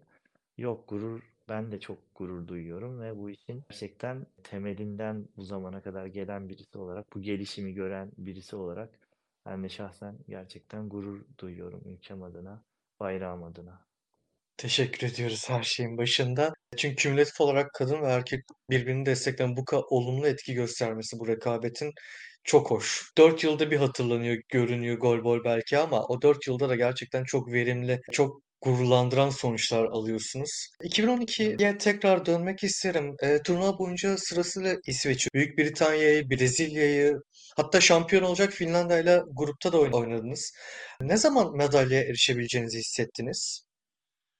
yok. 0.58 0.88
Gurur 0.88 1.22
ben 1.50 1.72
de 1.72 1.80
çok 1.80 1.98
gurur 2.14 2.48
duyuyorum 2.48 3.00
ve 3.00 3.16
bu 3.16 3.30
işin 3.30 3.64
gerçekten 3.70 4.26
temelinden 4.44 5.28
bu 5.36 5.42
zamana 5.42 5.82
kadar 5.82 6.06
gelen 6.06 6.48
birisi 6.48 6.78
olarak, 6.78 7.06
bu 7.14 7.22
gelişimi 7.22 7.74
gören 7.74 8.12
birisi 8.18 8.56
olarak 8.56 8.98
ben 9.46 9.64
de 9.64 9.68
şahsen 9.68 10.18
gerçekten 10.28 10.88
gurur 10.88 11.24
duyuyorum 11.38 11.82
ülkem 11.86 12.22
adına, 12.22 12.64
bayrağım 13.00 13.42
adına. 13.44 13.86
Teşekkür 14.56 15.06
ediyoruz 15.06 15.48
her 15.48 15.62
şeyin 15.62 15.98
başında. 15.98 16.52
Çünkü 16.76 16.96
kümülatif 16.96 17.40
olarak 17.40 17.74
kadın 17.74 18.02
ve 18.02 18.06
erkek 18.06 18.40
birbirini 18.70 19.06
destekleyen 19.06 19.56
bu 19.56 19.64
kadar 19.64 19.82
olumlu 19.90 20.26
etki 20.26 20.54
göstermesi 20.54 21.18
bu 21.18 21.28
rekabetin 21.28 21.92
çok 22.44 22.70
hoş. 22.70 23.12
4 23.18 23.44
yılda 23.44 23.70
bir 23.70 23.76
hatırlanıyor, 23.76 24.36
görünüyor 24.48 24.98
gol 24.98 25.24
bol 25.24 25.44
belki 25.44 25.78
ama 25.78 26.06
o 26.06 26.22
4 26.22 26.46
yılda 26.46 26.68
da 26.68 26.76
gerçekten 26.76 27.24
çok 27.24 27.52
verimli, 27.52 28.00
çok 28.12 28.42
gururlandıran 28.62 29.30
sonuçlar 29.30 29.84
alıyorsunuz. 29.84 30.68
2012'ye 30.84 31.78
tekrar 31.78 32.26
dönmek 32.26 32.64
isterim. 32.64 33.16
E, 33.22 33.42
turnuva 33.42 33.78
boyunca 33.78 34.16
sırasıyla 34.18 34.76
İsveç'i, 34.86 35.28
Büyük 35.34 35.58
Britanya'yı, 35.58 36.30
Brezilya'yı, 36.30 37.16
hatta 37.56 37.80
şampiyon 37.80 38.22
olacak 38.22 38.52
Finlandiya'yla 38.52 39.24
grupta 39.36 39.72
da 39.72 39.80
oynadınız. 39.80 40.52
Ne 41.00 41.16
zaman 41.16 41.56
madalyaya 41.56 42.04
erişebileceğinizi 42.04 42.78
hissettiniz? 42.78 43.69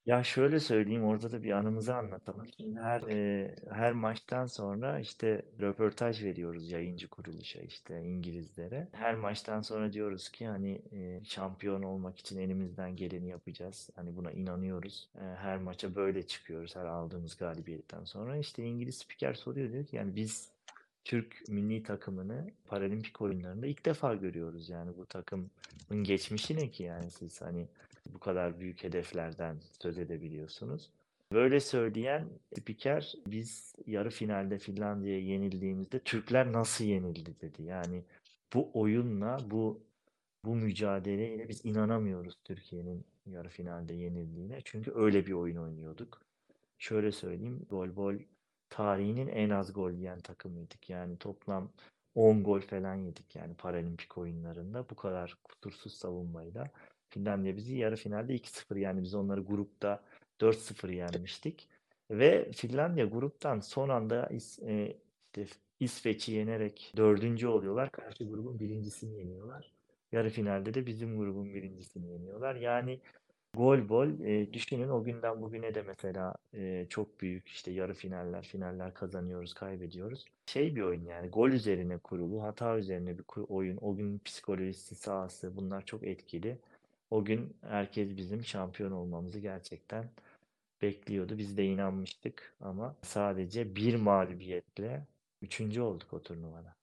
Ya 0.06 0.24
şöyle 0.24 0.60
söyleyeyim 0.60 1.04
orada 1.04 1.32
da 1.32 1.42
bir 1.42 1.50
anımızı 1.50 1.94
anlatalım. 1.96 2.46
Her 2.76 3.00
e, 3.02 3.54
her 3.70 3.92
maçtan 3.92 4.46
sonra 4.46 5.00
işte 5.00 5.42
röportaj 5.60 6.24
veriyoruz 6.24 6.70
yayıncı 6.70 7.08
kuruluşa 7.08 7.60
işte 7.60 8.02
İngilizlere. 8.02 8.88
Her 8.92 9.14
maçtan 9.14 9.60
sonra 9.60 9.92
diyoruz 9.92 10.28
ki 10.28 10.46
hani 10.46 10.82
e, 10.92 11.24
şampiyon 11.24 11.82
olmak 11.82 12.18
için 12.18 12.38
elimizden 12.38 12.96
geleni 12.96 13.28
yapacağız. 13.28 13.90
Hani 13.96 14.16
buna 14.16 14.30
inanıyoruz. 14.32 15.08
E, 15.16 15.20
her 15.20 15.58
maça 15.58 15.94
böyle 15.94 16.26
çıkıyoruz 16.26 16.76
her 16.76 16.84
aldığımız 16.84 17.36
galibiyetten 17.36 18.04
sonra. 18.04 18.36
İşte 18.36 18.64
İngiliz 18.64 18.98
spiker 18.98 19.34
soruyor 19.34 19.72
diyor 19.72 19.86
ki 19.86 19.96
yani 19.96 20.16
biz 20.16 20.50
Türk 21.04 21.48
milli 21.48 21.82
takımını 21.82 22.50
Paralimpik 22.66 23.20
oyunlarında 23.20 23.66
ilk 23.66 23.86
defa 23.86 24.14
görüyoruz. 24.14 24.68
Yani 24.68 24.96
bu 24.96 25.06
takımın 25.06 25.50
geçmişi 26.02 26.56
ne 26.56 26.70
ki 26.70 26.82
yani 26.82 27.10
siz 27.10 27.40
hani 27.40 27.68
bu 28.14 28.18
kadar 28.18 28.60
büyük 28.60 28.84
hedeflerden 28.84 29.56
söz 29.82 29.98
edebiliyorsunuz. 29.98 30.90
Böyle 31.32 31.60
söyleyen 31.60 32.28
spiker 32.56 33.14
biz 33.26 33.74
yarı 33.86 34.10
finalde 34.10 34.58
Finlandiya'ya 34.58 35.20
yenildiğimizde 35.20 35.98
Türkler 35.98 36.52
nasıl 36.52 36.84
yenildi 36.84 37.40
dedi. 37.40 37.62
Yani 37.62 38.04
bu 38.54 38.70
oyunla 38.74 39.38
bu 39.50 39.82
bu 40.44 40.54
mücadeleyle 40.56 41.48
biz 41.48 41.64
inanamıyoruz 41.64 42.38
Türkiye'nin 42.44 43.04
yarı 43.26 43.48
finalde 43.48 43.94
yenildiğine. 43.94 44.60
Çünkü 44.64 44.92
öyle 44.94 45.26
bir 45.26 45.32
oyun 45.32 45.56
oynuyorduk. 45.56 46.22
Şöyle 46.78 47.12
söyleyeyim, 47.12 47.66
gol 47.70 47.96
bol 47.96 48.14
tarihinin 48.70 49.28
en 49.28 49.50
az 49.50 49.72
gol 49.72 49.90
yiyen 49.90 50.20
takımıydık. 50.20 50.90
Yani 50.90 51.18
toplam 51.18 51.72
10 52.14 52.42
gol 52.44 52.60
falan 52.60 52.94
yedik 52.94 53.36
yani 53.36 53.54
Paralimpik 53.54 54.18
oyunlarında 54.18 54.90
bu 54.90 54.94
kadar 54.94 55.36
kusursuz 55.44 55.94
savunmayla. 55.94 56.70
Finlandiya 57.10 57.56
bizi 57.56 57.76
yarı 57.76 57.96
finalde 57.96 58.34
2-0 58.36 58.78
yani 58.78 59.02
biz 59.02 59.14
onları 59.14 59.40
grupta 59.40 60.02
4-0 60.40 60.92
yenmiştik. 60.92 61.68
Ve 62.10 62.52
Finlandiya 62.52 63.06
gruptan 63.06 63.60
son 63.60 63.88
anda 63.88 64.26
İs- 64.26 64.66
e, 64.66 64.96
işte 65.36 65.46
İsveç'i 65.80 66.32
yenerek 66.32 66.92
dördüncü 66.96 67.46
oluyorlar. 67.46 67.90
Karşı 67.92 68.24
grubun 68.24 68.58
birincisini 68.58 69.18
yeniyorlar. 69.18 69.72
Yarı 70.12 70.30
finalde 70.30 70.74
de 70.74 70.86
bizim 70.86 71.18
grubun 71.18 71.54
birincisini 71.54 72.12
yeniyorlar. 72.12 72.54
Yani 72.54 73.00
Gol 73.56 73.88
bol 73.88 74.20
e, 74.20 74.52
düşünün 74.52 74.88
o 74.88 75.04
günden 75.04 75.42
bugüne 75.42 75.74
de 75.74 75.82
mesela 75.82 76.34
e, 76.54 76.86
çok 76.88 77.20
büyük 77.20 77.48
işte 77.48 77.70
yarı 77.70 77.94
finaller, 77.94 78.42
finaller 78.42 78.94
kazanıyoruz, 78.94 79.54
kaybediyoruz. 79.54 80.24
Şey 80.46 80.76
bir 80.76 80.82
oyun 80.82 81.04
yani 81.04 81.28
gol 81.28 81.48
üzerine 81.50 81.98
kurulu, 81.98 82.42
hata 82.42 82.78
üzerine 82.78 83.18
bir 83.18 83.24
oyun. 83.48 83.76
O 83.80 83.96
gün 83.96 84.18
psikolojisi, 84.18 84.94
sahası 84.94 85.56
bunlar 85.56 85.84
çok 85.84 86.04
etkili. 86.04 86.58
O 87.10 87.24
gün 87.24 87.56
herkes 87.62 88.16
bizim 88.16 88.44
şampiyon 88.44 88.92
olmamızı 88.92 89.38
gerçekten 89.38 90.10
bekliyordu. 90.82 91.38
Biz 91.38 91.56
de 91.56 91.64
inanmıştık 91.64 92.54
ama 92.60 92.96
sadece 93.02 93.76
bir 93.76 93.94
mağlubiyetle 93.94 95.06
üçüncü 95.42 95.80
olduk 95.80 96.12
o 96.12 96.22
turnuvada. 96.22 96.76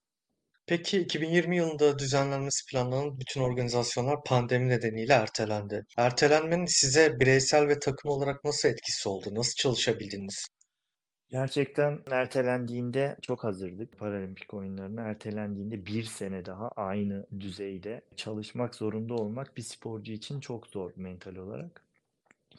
Peki 0.67 1.01
2020 1.01 1.57
yılında 1.57 1.99
düzenlenmesi 1.99 2.65
planlanan 2.71 3.19
bütün 3.19 3.41
organizasyonlar 3.41 4.23
pandemi 4.23 4.69
nedeniyle 4.69 5.13
ertelendi. 5.13 5.85
Ertelenmenin 5.97 6.65
size 6.65 7.19
bireysel 7.19 7.67
ve 7.67 7.79
takım 7.79 8.11
olarak 8.11 8.43
nasıl 8.43 8.69
etkisi 8.69 9.09
oldu? 9.09 9.29
Nasıl 9.35 9.53
çalışabildiniz? 9.55 10.47
Gerçekten 11.29 11.99
ertelendiğinde 12.11 13.17
çok 13.21 13.43
hazırdık. 13.43 13.97
Paralimpik 13.99 14.53
oyunlarına 14.53 15.01
ertelendiğinde 15.01 15.85
bir 15.85 16.03
sene 16.03 16.45
daha 16.45 16.69
aynı 16.69 17.25
düzeyde 17.39 18.01
çalışmak 18.15 18.75
zorunda 18.75 19.13
olmak 19.13 19.57
bir 19.57 19.61
sporcu 19.61 20.13
için 20.13 20.39
çok 20.39 20.67
zor 20.67 20.91
mental 20.95 21.35
olarak. 21.35 21.83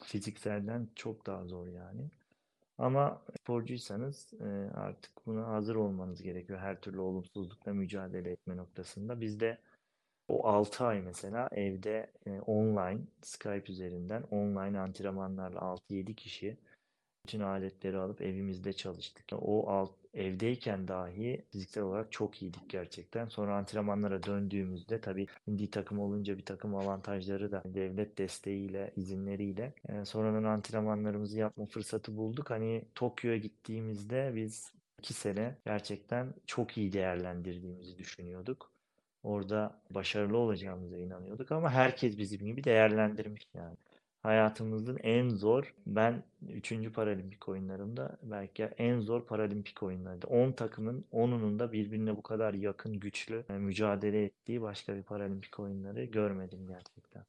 Fizikselden 0.03 0.87
çok 0.95 1.25
daha 1.25 1.45
zor 1.45 1.67
yani. 1.67 2.01
Ama 2.77 3.21
sporcuysanız 3.41 4.33
e, 4.41 4.71
artık 4.75 5.11
buna 5.25 5.47
hazır 5.47 5.75
olmanız 5.75 6.21
gerekiyor. 6.21 6.59
Her 6.59 6.81
türlü 6.81 6.99
olumsuzlukla 6.99 7.73
mücadele 7.73 8.31
etme 8.31 8.57
noktasında. 8.57 9.21
Biz 9.21 9.39
de 9.39 9.57
o 10.27 10.47
6 10.47 10.85
ay 10.85 11.01
mesela 11.01 11.49
evde 11.51 12.11
e, 12.25 12.39
online, 12.39 13.01
Skype 13.21 13.71
üzerinden 13.71 14.23
online 14.23 14.79
antrenmanlarla 14.79 15.59
6-7 15.59 16.15
kişi 16.15 16.57
bütün 17.29 17.39
aletleri 17.39 17.97
alıp 17.97 18.21
evimizde 18.21 18.73
çalıştık. 18.73 19.25
O 19.31 19.69
alt, 19.69 19.91
evdeyken 20.13 20.87
dahi 20.87 21.45
fiziksel 21.51 21.83
olarak 21.83 22.11
çok 22.11 22.41
iyiydik 22.41 22.69
gerçekten. 22.69 23.27
Sonra 23.27 23.55
antrenmanlara 23.55 24.23
döndüğümüzde 24.23 25.01
tabii 25.01 25.27
milli 25.47 25.71
takım 25.71 25.99
olunca 25.99 26.37
bir 26.37 26.45
takım 26.45 26.75
avantajları 26.75 27.51
da 27.51 27.63
devlet 27.65 28.17
desteğiyle, 28.17 28.93
izinleriyle 28.95 29.73
e, 29.89 30.05
sonradan 30.05 30.43
antrenmanlarımızı 30.43 31.39
yapma 31.39 31.65
fırsatı 31.65 32.17
bulduk. 32.17 32.49
Hani 32.49 32.85
Tokyo'ya 32.95 33.37
gittiğimizde 33.37 34.31
biz 34.35 34.73
iki 34.99 35.13
sene 35.13 35.55
gerçekten 35.65 36.33
çok 36.45 36.77
iyi 36.77 36.93
değerlendirdiğimizi 36.93 37.97
düşünüyorduk. 37.97 38.71
Orada 39.23 39.81
başarılı 39.89 40.37
olacağımıza 40.37 40.97
inanıyorduk 40.97 41.51
ama 41.51 41.71
herkes 41.71 42.17
bizim 42.17 42.45
gibi 42.45 42.63
değerlendirmiş 42.63 43.47
yani. 43.53 43.77
Hayatımızın 44.23 44.97
en 45.03 45.29
zor, 45.29 45.73
ben 45.85 46.23
3. 46.49 46.73
Paralimpik 46.93 47.49
oyunlarımda 47.49 48.17
belki 48.23 48.63
en 48.63 48.99
zor 48.99 49.25
paralimpik 49.25 49.83
oyunlarıydı. 49.83 50.27
10 50.27 50.51
takımın 50.51 51.05
10'unun 51.11 51.59
da 51.59 51.71
birbirine 51.71 52.17
bu 52.17 52.23
kadar 52.23 52.53
yakın, 52.53 52.99
güçlü 52.99 53.45
e, 53.49 53.53
mücadele 53.53 54.23
ettiği 54.23 54.61
başka 54.61 54.95
bir 54.95 55.03
paralimpik 55.03 55.59
oyunları 55.59 56.03
görmedim 56.03 56.67
gerçekten. 56.67 57.23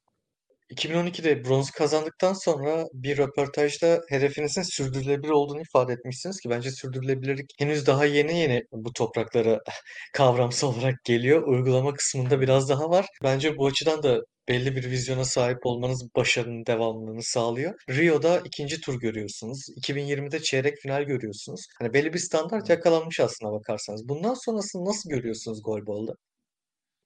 2012'de 0.71 1.45
bronz 1.45 1.71
kazandıktan 1.71 2.33
sonra 2.33 2.85
bir 2.93 3.17
röportajda 3.17 4.01
hedefinizin 4.09 4.61
sürdürülebilir 4.61 5.29
olduğunu 5.29 5.61
ifade 5.61 5.93
etmişsiniz 5.93 6.39
ki 6.39 6.49
bence 6.49 6.71
sürdürülebilirlik 6.71 7.51
henüz 7.59 7.87
daha 7.87 8.05
yeni 8.05 8.39
yeni 8.39 8.63
bu 8.71 8.93
topraklara 8.93 9.59
kavramsal 10.13 10.75
olarak 10.75 11.03
geliyor. 11.03 11.43
Uygulama 11.47 11.93
kısmında 11.93 12.41
biraz 12.41 12.69
daha 12.69 12.89
var. 12.89 13.05
Bence 13.23 13.57
bu 13.57 13.67
açıdan 13.67 14.03
da 14.03 14.21
belli 14.51 14.75
bir 14.75 14.91
vizyona 14.91 15.25
sahip 15.25 15.65
olmanız 15.65 16.15
başarının 16.15 16.65
devamlılığını 16.65 17.23
sağlıyor. 17.23 17.73
Rio'da 17.89 18.39
ikinci 18.39 18.81
tur 18.81 18.99
görüyorsunuz. 18.99 19.69
2020'de 19.69 20.39
çeyrek 20.39 20.77
final 20.77 21.03
görüyorsunuz. 21.03 21.61
Hani 21.79 21.93
belli 21.93 22.13
bir 22.13 22.19
standart 22.19 22.69
yakalanmış 22.69 23.19
aslına 23.19 23.51
bakarsanız. 23.51 24.09
Bundan 24.09 24.33
sonrasını 24.33 24.85
nasıl 24.85 25.09
görüyorsunuz 25.09 25.63
golbolda? 25.63 26.13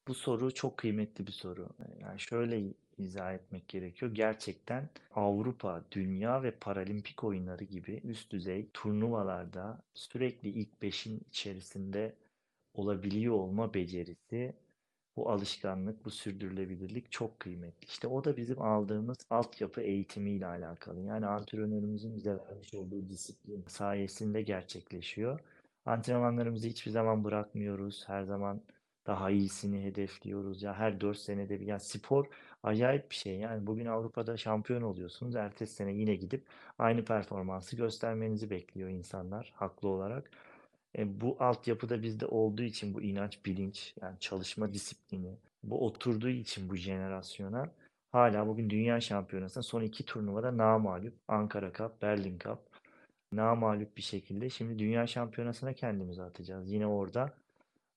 Bu 0.07 0.13
soru 0.13 0.53
çok 0.53 0.77
kıymetli 0.77 1.27
bir 1.27 1.31
soru. 1.31 1.69
Yani 2.01 2.19
şöyle 2.19 2.63
izah 2.97 3.33
etmek 3.33 3.67
gerekiyor. 3.67 4.11
Gerçekten 4.15 4.89
Avrupa, 5.15 5.83
Dünya 5.91 6.43
ve 6.43 6.51
Paralimpik 6.51 7.23
oyunları 7.23 7.63
gibi 7.63 8.01
üst 8.03 8.31
düzey 8.31 8.67
turnuvalarda 8.73 9.81
sürekli 9.93 10.49
ilk 10.49 10.69
5'in 10.81 11.21
içerisinde 11.29 12.15
olabiliyor 12.73 13.33
olma 13.33 13.73
becerisi, 13.73 14.53
bu 15.17 15.29
alışkanlık, 15.29 16.05
bu 16.05 16.09
sürdürülebilirlik 16.11 17.11
çok 17.11 17.39
kıymetli. 17.39 17.87
İşte 17.87 18.07
o 18.07 18.23
da 18.23 18.37
bizim 18.37 18.61
aldığımız 18.61 19.17
altyapı 19.29 19.81
eğitimiyle 19.81 20.45
alakalı. 20.45 21.01
Yani 21.01 21.25
antrenörümüzün 21.25 22.15
bize 22.15 22.37
vermiş 22.37 22.73
olduğu 22.73 23.09
disiplin 23.09 23.65
sayesinde 23.67 24.41
gerçekleşiyor. 24.41 25.39
Antrenmanlarımızı 25.85 26.67
hiçbir 26.67 26.91
zaman 26.91 27.23
bırakmıyoruz. 27.23 28.03
Her 28.07 28.23
zaman 28.23 28.61
daha 29.07 29.29
iyisini 29.31 29.83
hedefliyoruz. 29.83 30.63
Ya 30.63 30.73
her 30.73 31.01
4 31.01 31.17
senede 31.17 31.59
bir. 31.59 31.65
Yani 31.65 31.79
spor 31.79 32.25
acayip 32.63 33.09
bir 33.09 33.15
şey. 33.15 33.39
Yani 33.39 33.67
bugün 33.67 33.85
Avrupa'da 33.85 34.37
şampiyon 34.37 34.81
oluyorsunuz. 34.81 35.35
Ertesi 35.35 35.73
sene 35.75 35.93
yine 35.93 36.15
gidip 36.15 36.47
aynı 36.79 37.05
performansı 37.05 37.75
göstermenizi 37.75 38.49
bekliyor 38.49 38.89
insanlar 38.89 39.53
haklı 39.55 39.89
olarak. 39.89 40.31
E, 40.97 41.21
bu 41.21 41.37
altyapıda 41.39 42.03
bizde 42.03 42.25
olduğu 42.25 42.63
için 42.63 42.93
bu 42.93 43.01
inanç, 43.01 43.45
bilinç, 43.45 43.93
yani 44.01 44.19
çalışma 44.19 44.73
disiplini, 44.73 45.37
bu 45.63 45.85
oturduğu 45.85 46.29
için 46.29 46.69
bu 46.69 46.75
jenerasyona 46.75 47.71
hala 48.11 48.47
bugün 48.47 48.69
dünya 48.69 49.01
şampiyonasında 49.01 49.63
son 49.63 49.81
iki 49.81 50.05
turnuvada 50.05 50.57
namağlup 50.57 51.13
Ankara 51.27 51.73
Cup, 51.73 52.01
Berlin 52.01 52.39
Cup 52.39 52.59
namağlup 53.31 53.97
bir 53.97 54.01
şekilde 54.01 54.49
şimdi 54.49 54.79
dünya 54.79 55.07
şampiyonasına 55.07 55.73
kendimizi 55.73 56.23
atacağız. 56.23 56.71
Yine 56.71 56.87
orada 56.87 57.33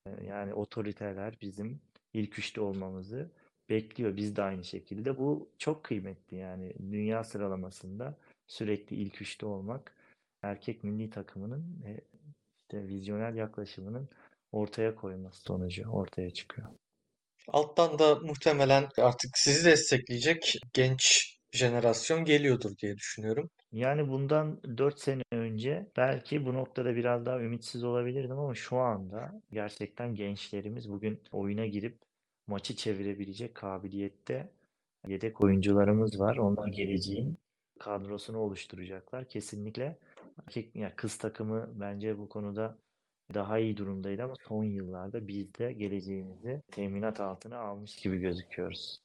e, 0.07 0.25
yani 0.25 0.55
otoriteler 0.55 1.35
bizim 1.43 1.81
ilk 2.13 2.39
üçte 2.39 2.61
olmamızı 2.61 3.31
bekliyor. 3.69 4.17
Biz 4.17 4.37
de 4.37 4.43
aynı 4.43 4.65
şekilde. 4.65 5.19
Bu 5.19 5.49
çok 5.59 5.85
kıymetli 5.85 6.37
yani 6.37 6.73
dünya 6.91 7.25
sıralamasında 7.25 8.19
sürekli 8.47 8.97
ilk 8.97 9.23
üçte 9.23 9.47
olmak 9.47 9.95
erkek 10.43 10.85
milli 10.85 11.11
takımının 11.11 11.83
e, 11.87 12.01
işte 12.69 12.89
vizyoner 12.89 13.33
yaklaşımının 13.33 14.09
ortaya 14.53 14.95
koyması 14.95 15.41
sonucu 15.41 15.91
ortaya 15.91 16.31
çıkıyor. 16.31 16.69
Alttan 17.49 17.99
da 17.99 18.15
muhtemelen 18.15 18.89
artık 18.99 19.31
sizi 19.35 19.71
destekleyecek 19.71 20.55
genç 20.73 21.35
jenerasyon 21.53 22.25
geliyordur 22.25 22.71
diye 22.83 22.97
düşünüyorum. 22.97 23.51
Yani 23.73 24.09
bundan 24.09 24.61
4 24.79 25.01
sene 25.01 25.23
önce 25.33 25.87
belki 25.97 26.47
bu 26.47 26.55
noktada 26.55 26.97
biraz 26.97 27.27
daha 27.27 27.41
ümitsiz 27.41 27.85
olabilirdim 27.85 28.39
ama 28.39 28.55
şu 28.55 28.77
anda 28.77 29.43
gerçekten 29.53 30.15
gençlerimiz 30.15 30.91
bugün 30.91 31.23
oyuna 31.33 31.67
girip 31.67 31.99
maçı 32.47 32.77
çevirebilecek 32.77 33.55
kabiliyette 33.55 34.51
yedek 35.07 35.41
oyuncularımız 35.41 36.21
var. 36.21 36.37
Onlar 36.37 36.69
geleceğin 36.69 37.39
kadrosunu 37.79 38.39
oluşturacaklar. 38.39 39.29
Kesinlikle 39.29 39.99
erkek 40.47 40.77
yani 40.77 40.93
kız 40.97 41.19
takımı 41.19 41.81
bence 41.81 42.19
bu 42.19 42.29
konuda 42.29 42.79
daha 43.35 43.59
iyi 43.59 43.77
durumdaydı 43.77 44.23
ama 44.23 44.35
son 44.49 44.65
yıllarda 44.65 45.29
biz 45.29 45.55
de 45.55 45.73
geleceğimizi 45.73 46.63
teminat 46.73 47.21
altına 47.21 47.59
almış 47.59 47.97
gibi 47.97 48.19
gözüküyoruz. 48.19 48.99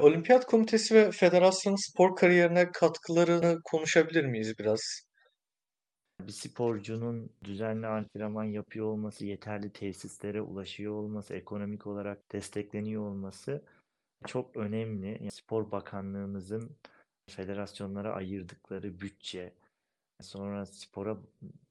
Olimpiyat 0.00 0.46
Komitesi 0.46 0.94
ve 0.94 1.10
federasyonun 1.10 1.90
spor 1.90 2.16
kariyerine 2.16 2.72
katkılarını 2.72 3.60
konuşabilir 3.64 4.24
miyiz 4.24 4.58
biraz? 4.58 4.80
Bir 6.20 6.32
sporcunun 6.32 7.30
düzenli 7.44 7.86
antrenman 7.86 8.44
yapıyor 8.44 8.86
olması, 8.86 9.26
yeterli 9.26 9.72
tesislere 9.72 10.42
ulaşıyor 10.42 10.94
olması, 10.94 11.34
ekonomik 11.34 11.86
olarak 11.86 12.32
destekleniyor 12.32 13.02
olması 13.02 13.62
çok 14.26 14.56
önemli. 14.56 15.06
Yani 15.06 15.30
Spor 15.30 15.70
Bakanlığımızın 15.70 16.76
federasyonlara 17.30 18.12
ayırdıkları 18.12 19.00
bütçe, 19.00 19.54
sonra 20.22 20.66
spora 20.66 21.16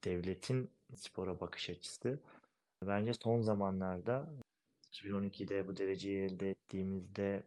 devletin 0.04 0.70
spora 0.94 1.40
bakış 1.40 1.70
açısı 1.70 2.18
bence 2.86 3.12
son 3.14 3.40
zamanlarda 3.40 4.28
2012'de 4.92 5.68
bu 5.68 5.76
dereceyi 5.76 6.18
elde 6.18 6.50
ettiğimizde 6.50 7.42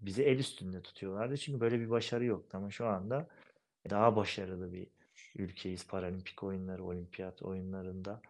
bizi 0.00 0.22
el 0.22 0.38
üstünde 0.38 0.82
tutuyorlardı. 0.82 1.36
Çünkü 1.36 1.60
böyle 1.60 1.80
bir 1.80 1.90
başarı 1.90 2.24
yoktu 2.24 2.56
ama 2.56 2.70
şu 2.70 2.86
anda 2.86 3.28
daha 3.90 4.16
başarılı 4.16 4.72
bir 4.72 4.86
ülkeyiz 5.36 5.86
paralimpik 5.86 6.42
oyunları, 6.42 6.84
olimpiyat 6.84 7.42
oyunlarında. 7.42 8.20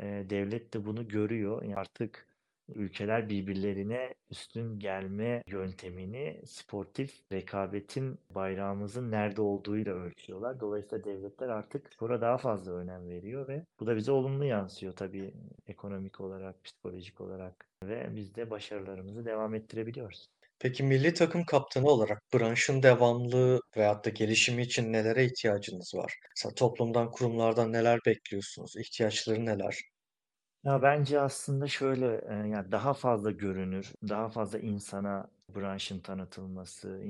Devlet 0.00 0.74
de 0.74 0.86
bunu 0.86 1.08
görüyor. 1.08 1.62
Yani 1.62 1.76
artık 1.76 2.26
ülkeler 2.68 3.28
birbirlerine 3.28 4.14
üstün 4.30 4.78
gelme 4.78 5.42
yöntemini 5.46 6.42
sportif 6.46 7.32
rekabetin 7.32 8.18
bayrağımızın 8.30 9.10
nerede 9.10 9.42
olduğuyla 9.42 9.94
ölçüyorlar. 9.94 10.60
Dolayısıyla 10.60 11.04
devletler 11.04 11.48
artık 11.48 11.92
spora 11.94 12.20
daha 12.20 12.38
fazla 12.38 12.72
önem 12.72 13.08
veriyor 13.08 13.48
ve 13.48 13.64
bu 13.80 13.86
da 13.86 13.96
bize 13.96 14.12
olumlu 14.12 14.44
yansıyor 14.44 14.92
tabii 14.92 15.34
ekonomik 15.66 16.20
olarak, 16.20 16.64
psikolojik 16.64 17.20
olarak 17.20 17.66
ve 17.84 18.16
biz 18.16 18.34
de 18.34 18.50
başarılarımızı 18.50 19.24
devam 19.24 19.54
ettirebiliyoruz. 19.54 20.28
Peki 20.58 20.82
milli 20.82 21.14
takım 21.14 21.44
kaptanı 21.44 21.86
olarak 21.86 22.22
branşın 22.34 22.82
devamlılığı 22.82 23.60
veyahut 23.76 24.04
da 24.04 24.10
gelişimi 24.10 24.62
için 24.62 24.92
nelere 24.92 25.24
ihtiyacınız 25.24 25.94
var? 25.94 26.14
Mesela 26.36 26.54
toplumdan, 26.54 27.10
kurumlardan 27.10 27.72
neler 27.72 28.00
bekliyorsunuz? 28.06 28.76
İhtiyaçları 28.76 29.46
neler? 29.46 29.93
Ya 30.64 30.82
bence 30.82 31.20
aslında 31.20 31.68
şöyle 31.68 32.06
yani 32.30 32.72
daha 32.72 32.94
fazla 32.94 33.30
görünür, 33.30 33.92
daha 34.08 34.28
fazla 34.28 34.58
insana 34.58 35.30
branşın 35.56 36.00
tanıtılması, 36.00 37.00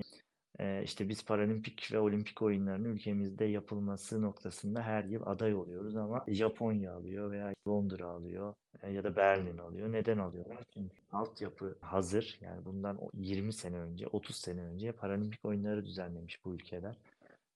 e, 0.59 0.83
işte 0.85 1.09
biz 1.09 1.25
paralimpik 1.25 1.93
ve 1.93 1.99
olimpik 1.99 2.43
oyunların 2.43 2.85
ülkemizde 2.85 3.45
yapılması 3.45 4.23
noktasında 4.23 4.83
her 4.83 5.05
yıl 5.05 5.27
aday 5.27 5.55
oluyoruz 5.55 5.97
ama 5.97 6.25
Japonya 6.29 6.95
alıyor 6.95 7.31
veya 7.31 7.55
Londra 7.69 8.07
alıyor 8.07 8.55
ya 8.91 9.05
da 9.05 9.17
Berlin 9.17 9.59
alıyor. 9.59 9.93
Neden 9.93 10.19
alıyorlar? 10.19 10.65
Çünkü 10.75 10.97
altyapı 11.13 11.79
hazır. 11.81 12.39
Yani 12.41 12.65
bundan 12.65 12.99
20 13.15 13.53
sene 13.53 13.77
önce, 13.79 14.07
30 14.07 14.37
sene 14.37 14.61
önce 14.63 14.93
paralimpik 14.93 15.45
oyunları 15.45 15.87
düzenlemiş 15.87 16.45
bu 16.45 16.55
ülkeler. 16.55 16.97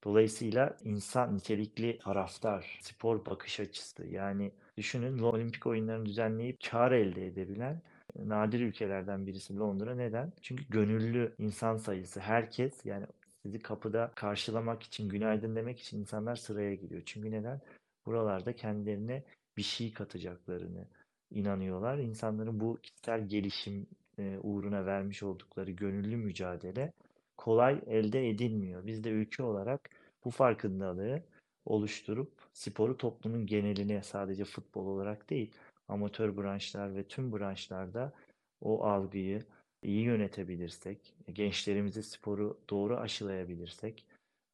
Dolayısıyla 0.03 0.77
insan 0.83 1.35
nitelikli 1.35 1.99
taraftar, 1.99 2.79
spor 2.81 3.25
bakış 3.25 3.59
açısı 3.59 4.05
yani 4.07 4.51
düşünün 4.79 5.19
olimpik 5.19 5.67
oyunlarını 5.67 6.05
düzenleyip 6.05 6.57
kar 6.71 6.91
elde 6.91 7.27
edebilen 7.27 7.81
nadir 8.15 8.59
ülkelerden 8.59 9.27
birisi 9.27 9.57
Londra. 9.57 9.95
Neden? 9.95 10.33
Çünkü 10.41 10.63
gönüllü 10.69 11.33
insan 11.39 11.77
sayısı 11.77 12.19
herkes 12.19 12.85
yani 12.85 13.05
Sizi 13.45 13.59
kapıda 13.59 14.11
karşılamak 14.15 14.83
için, 14.83 15.09
günaydın 15.09 15.55
demek 15.55 15.79
için 15.79 15.99
insanlar 15.99 16.35
sıraya 16.35 16.75
giriyor. 16.75 17.01
Çünkü 17.05 17.31
neden? 17.31 17.61
Buralarda 18.05 18.55
kendilerine 18.55 19.23
bir 19.57 19.61
şey 19.61 19.93
katacaklarını 19.93 20.85
inanıyorlar. 21.31 21.97
İnsanların 21.97 22.59
bu 22.59 22.77
kişisel 22.83 23.27
gelişim 23.27 23.87
e, 24.17 24.37
uğruna 24.43 24.85
vermiş 24.85 25.23
oldukları 25.23 25.71
gönüllü 25.71 26.17
mücadele 26.17 26.93
kolay 27.37 27.81
elde 27.87 28.29
edilmiyor. 28.29 28.87
Biz 28.87 29.03
de 29.03 29.09
ülke 29.09 29.43
olarak 29.43 29.89
bu 30.25 30.31
farkındalığı 30.31 31.23
oluşturup 31.65 32.31
sporu 32.53 32.97
toplumun 32.97 33.45
geneline 33.45 34.03
sadece 34.03 34.45
futbol 34.45 34.85
olarak 34.85 35.29
değil, 35.29 35.51
amatör 35.87 36.37
branşlar 36.37 36.95
ve 36.95 37.03
tüm 37.03 37.33
branşlarda 37.33 38.13
o 38.61 38.83
algıyı 38.83 39.45
iyi 39.83 40.01
yönetebilirsek, 40.03 41.15
gençlerimize 41.33 42.03
sporu 42.03 42.59
doğru 42.69 42.97
aşılayabilirsek, 42.97 44.05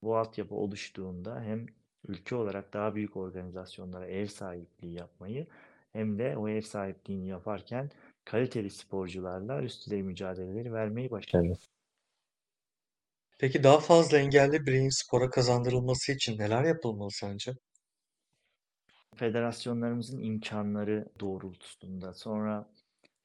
bu 0.02 0.18
altyapı 0.18 0.56
oluştuğunda 0.56 1.42
hem 1.42 1.66
ülke 2.08 2.36
olarak 2.36 2.74
daha 2.74 2.96
büyük 2.96 3.18
organizasyonlara 3.18 4.08
ev 4.08 4.28
sahipliği 4.28 4.94
yapmayı 4.94 5.48
hem 5.94 6.20
de 6.20 6.38
o 6.38 6.50
ev 6.50 6.62
sahipliğini 6.62 7.28
yaparken 7.28 7.92
kaliteli 8.26 8.70
sporcularla 8.70 9.62
üst 9.64 9.86
düzey 9.86 10.04
mücadeleleri 10.04 10.74
vermeyi 10.74 11.12
başarırız. 11.12 11.70
Peki 13.38 13.64
daha 13.64 13.80
fazla 13.80 14.18
engelli 14.18 14.66
bireyin 14.66 14.90
spora 15.02 15.30
kazandırılması 15.30 16.12
için 16.12 16.38
neler 16.40 16.64
yapılmalı 16.64 17.12
sence? 17.12 17.52
Federasyonlarımızın 19.16 20.20
imkanları 20.20 21.08
doğrultusunda 21.20 22.14
sonra 22.14 22.70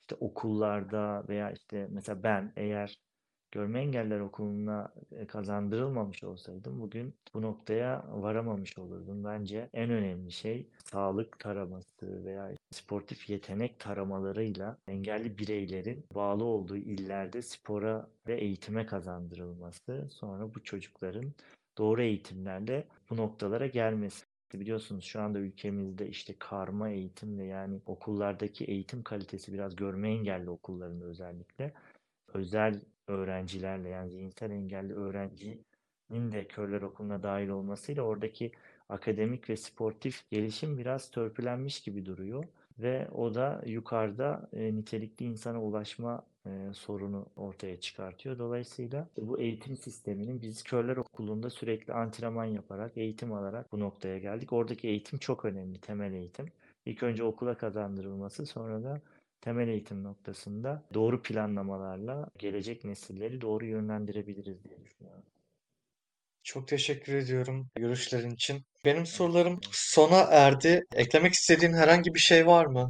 işte 0.00 0.14
okullarda 0.20 1.28
veya 1.28 1.50
işte 1.52 1.86
mesela 1.90 2.22
ben 2.22 2.52
eğer 2.56 3.00
Görme 3.52 3.80
Engelliler 3.80 4.20
Okulu'na 4.20 4.92
e, 5.12 5.26
kazandırılmamış 5.26 6.24
olsaydım 6.24 6.80
bugün 6.80 7.14
bu 7.34 7.42
noktaya 7.42 8.04
varamamış 8.10 8.78
olurdum. 8.78 9.24
Bence 9.24 9.68
en 9.74 9.90
önemli 9.90 10.32
şey 10.32 10.66
sağlık 10.84 11.38
taraması 11.38 12.24
veya 12.24 12.54
sportif 12.70 13.30
yetenek 13.30 13.80
taramalarıyla 13.80 14.78
engelli 14.88 15.38
bireylerin 15.38 16.04
bağlı 16.14 16.44
olduğu 16.44 16.76
illerde 16.76 17.42
spora 17.42 18.10
ve 18.26 18.40
eğitime 18.40 18.86
kazandırılması. 18.86 20.08
Sonra 20.10 20.54
bu 20.54 20.62
çocukların 20.62 21.32
doğru 21.78 22.02
eğitimlerle 22.02 22.84
bu 23.10 23.16
noktalara 23.16 23.66
gelmesi. 23.66 24.24
Biliyorsunuz 24.54 25.04
şu 25.04 25.20
anda 25.20 25.38
ülkemizde 25.38 26.08
işte 26.08 26.34
karma 26.38 26.90
eğitimle 26.90 27.44
yani 27.44 27.80
okullardaki 27.86 28.64
eğitim 28.64 29.02
kalitesi 29.02 29.52
biraz 29.52 29.76
görme 29.76 30.10
engelli 30.10 30.50
okullarında 30.50 31.04
özellikle 31.04 31.72
özel 32.34 32.80
öğrencilerle 33.10 33.88
yani 33.88 34.10
zihinsel 34.10 34.50
engelli 34.50 34.94
öğrencinin 34.94 36.32
de 36.32 36.44
körler 36.48 36.82
okuluna 36.82 37.22
dahil 37.22 37.48
olmasıyla 37.48 38.02
oradaki 38.02 38.52
akademik 38.88 39.50
ve 39.50 39.56
sportif 39.56 40.30
gelişim 40.30 40.78
biraz 40.78 41.10
törpülenmiş 41.10 41.80
gibi 41.82 42.06
duruyor. 42.06 42.44
Ve 42.78 43.08
o 43.10 43.34
da 43.34 43.62
yukarıda 43.66 44.48
e, 44.52 44.74
nitelikli 44.76 45.24
insana 45.24 45.62
ulaşma 45.62 46.26
e, 46.46 46.50
sorunu 46.74 47.26
ortaya 47.36 47.80
çıkartıyor. 47.80 48.38
Dolayısıyla 48.38 49.08
bu 49.16 49.40
eğitim 49.40 49.76
sisteminin 49.76 50.42
biz 50.42 50.62
körler 50.62 50.96
okulunda 50.96 51.50
sürekli 51.50 51.92
antrenman 51.92 52.44
yaparak, 52.44 52.96
eğitim 52.96 53.32
alarak 53.32 53.72
bu 53.72 53.80
noktaya 53.80 54.18
geldik. 54.18 54.52
Oradaki 54.52 54.88
eğitim 54.88 55.18
çok 55.18 55.44
önemli, 55.44 55.80
temel 55.80 56.12
eğitim. 56.12 56.46
İlk 56.86 57.02
önce 57.02 57.24
okula 57.24 57.56
kazandırılması, 57.58 58.46
sonra 58.46 58.82
da 58.82 59.00
temel 59.40 59.68
eğitim 59.68 60.04
noktasında 60.04 60.82
doğru 60.94 61.22
planlamalarla 61.22 62.30
gelecek 62.38 62.84
nesilleri 62.84 63.40
doğru 63.40 63.66
yönlendirebiliriz 63.66 64.64
diye 64.64 64.84
düşünüyorum. 64.84 65.24
Çok 66.42 66.68
teşekkür 66.68 67.14
ediyorum 67.14 67.68
görüşlerin 67.76 68.30
için. 68.30 68.62
Benim 68.84 69.06
sorularım 69.06 69.60
sona 69.70 70.20
erdi. 70.20 70.84
Eklemek 70.94 71.32
istediğin 71.32 71.72
herhangi 71.72 72.14
bir 72.14 72.18
şey 72.18 72.46
var 72.46 72.66
mı? 72.66 72.88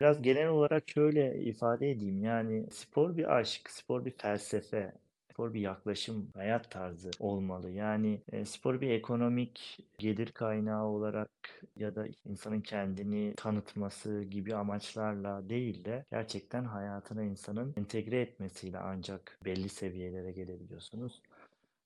Biraz 0.00 0.22
genel 0.22 0.48
olarak 0.48 0.88
şöyle 0.88 1.38
ifade 1.42 1.90
edeyim. 1.90 2.24
Yani 2.24 2.66
spor 2.70 3.16
bir 3.16 3.36
aşk, 3.36 3.70
spor 3.70 4.04
bir 4.04 4.10
felsefe, 4.10 4.92
spor 5.38 5.54
bir 5.54 5.60
yaklaşım, 5.60 6.30
hayat 6.34 6.70
tarzı 6.70 7.10
olmalı. 7.20 7.70
Yani 7.70 8.22
e, 8.32 8.44
spor 8.44 8.80
bir 8.80 8.90
ekonomik 8.90 9.78
gelir 9.98 10.32
kaynağı 10.32 10.84
olarak 10.86 11.30
ya 11.76 11.94
da 11.94 12.06
insanın 12.24 12.60
kendini 12.60 13.34
tanıtması 13.36 14.22
gibi 14.22 14.54
amaçlarla 14.54 15.48
değil 15.48 15.84
de 15.84 16.04
gerçekten 16.10 16.64
hayatına 16.64 17.22
insanın 17.22 17.74
entegre 17.76 18.20
etmesiyle 18.20 18.78
ancak 18.78 19.38
belli 19.44 19.68
seviyelere 19.68 20.32
gelebiliyorsunuz. 20.32 21.22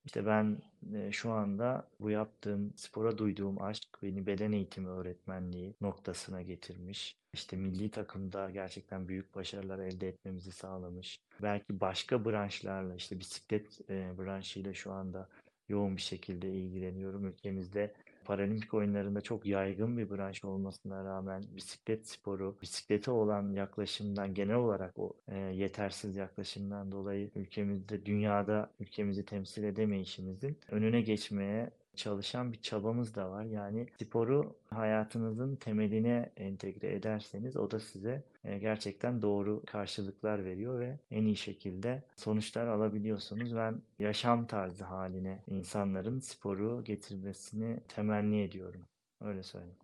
İşte 0.05 0.27
ben 0.27 0.63
e, 0.95 1.13
şu 1.13 1.33
anda 1.33 1.89
bu 2.01 2.11
yaptığım 2.11 2.73
spora 2.77 3.19
duyduğum 3.19 3.63
aşk 3.63 3.99
beni 4.03 4.27
beden 4.27 4.53
eğitimi 4.53 4.89
öğretmenliği 4.89 5.75
noktasına 5.81 6.43
getirmiş. 6.43 7.17
İşte 7.35 7.57
milli 7.57 7.91
takımda 7.91 8.51
gerçekten 8.51 9.09
büyük 9.09 9.35
başarılar 9.35 9.79
elde 9.79 10.09
etmemizi 10.09 10.53
sağlamış. 10.53 11.21
Belki 11.43 11.81
başka 11.81 12.25
branşlarla 12.25 12.95
işte 12.95 13.21
bisiklet 13.21 13.91
e, 13.91 14.19
branşıyla 14.19 14.75
şu 14.75 14.93
anda 14.93 15.29
yoğun 15.69 15.97
bir 15.97 16.03
şekilde 16.03 16.53
ilgileniyorum. 16.53 17.27
Ülkemizde 17.27 17.95
Paralimpik 18.25 18.75
oyunlarında 18.75 19.21
çok 19.21 19.47
yaygın 19.47 19.99
bir 19.99 20.11
branş 20.11 20.45
olmasına 20.45 21.05
rağmen 21.05 21.43
bisiklet 21.57 22.09
sporu, 22.09 22.59
bisiklete 22.63 23.11
olan 23.11 23.53
yaklaşımdan 23.53 24.35
genel 24.35 24.57
olarak 24.57 24.99
o 24.99 25.13
e, 25.29 25.39
yetersiz 25.39 26.17
yaklaşımdan 26.17 26.93
dolayı 26.93 27.31
ülkemizde, 27.35 28.07
dünyada 28.07 28.71
ülkemizi 28.81 29.25
temsil 29.25 29.65
edemeyişimizin 29.65 30.59
önüne 30.71 31.01
geçmeye 31.01 31.71
çalışan 31.97 32.53
bir 32.53 32.63
çabamız 32.63 33.15
da 33.15 33.31
var. 33.31 33.45
Yani 33.45 33.87
sporu 33.99 34.57
hayatınızın 34.71 35.57
temeline 35.57 36.31
entegre 36.37 36.95
ederseniz 36.95 37.57
o 37.57 37.71
da 37.71 37.81
size 37.81 38.25
e, 38.45 38.59
gerçekten 38.59 39.23
doğru 39.23 39.63
karşılıklar 39.67 40.45
veriyor 40.45 40.81
ve 40.81 40.99
en 41.11 41.25
iyi 41.25 41.37
şekilde 41.37 42.03
sonuçlar 42.17 42.67
alabiliyorsunuz. 42.67 43.57
Ben 43.57 43.83
yaşam 43.99 44.47
tarzı 44.47 44.85
haline 44.85 45.43
insanların 45.49 46.21
sporu 46.21 46.85
getirmesini 46.85 47.81
temenni 47.89 48.43
ediyorum. 48.43 48.81
Öyle 49.21 49.43
söyleyeyim. 49.43 49.82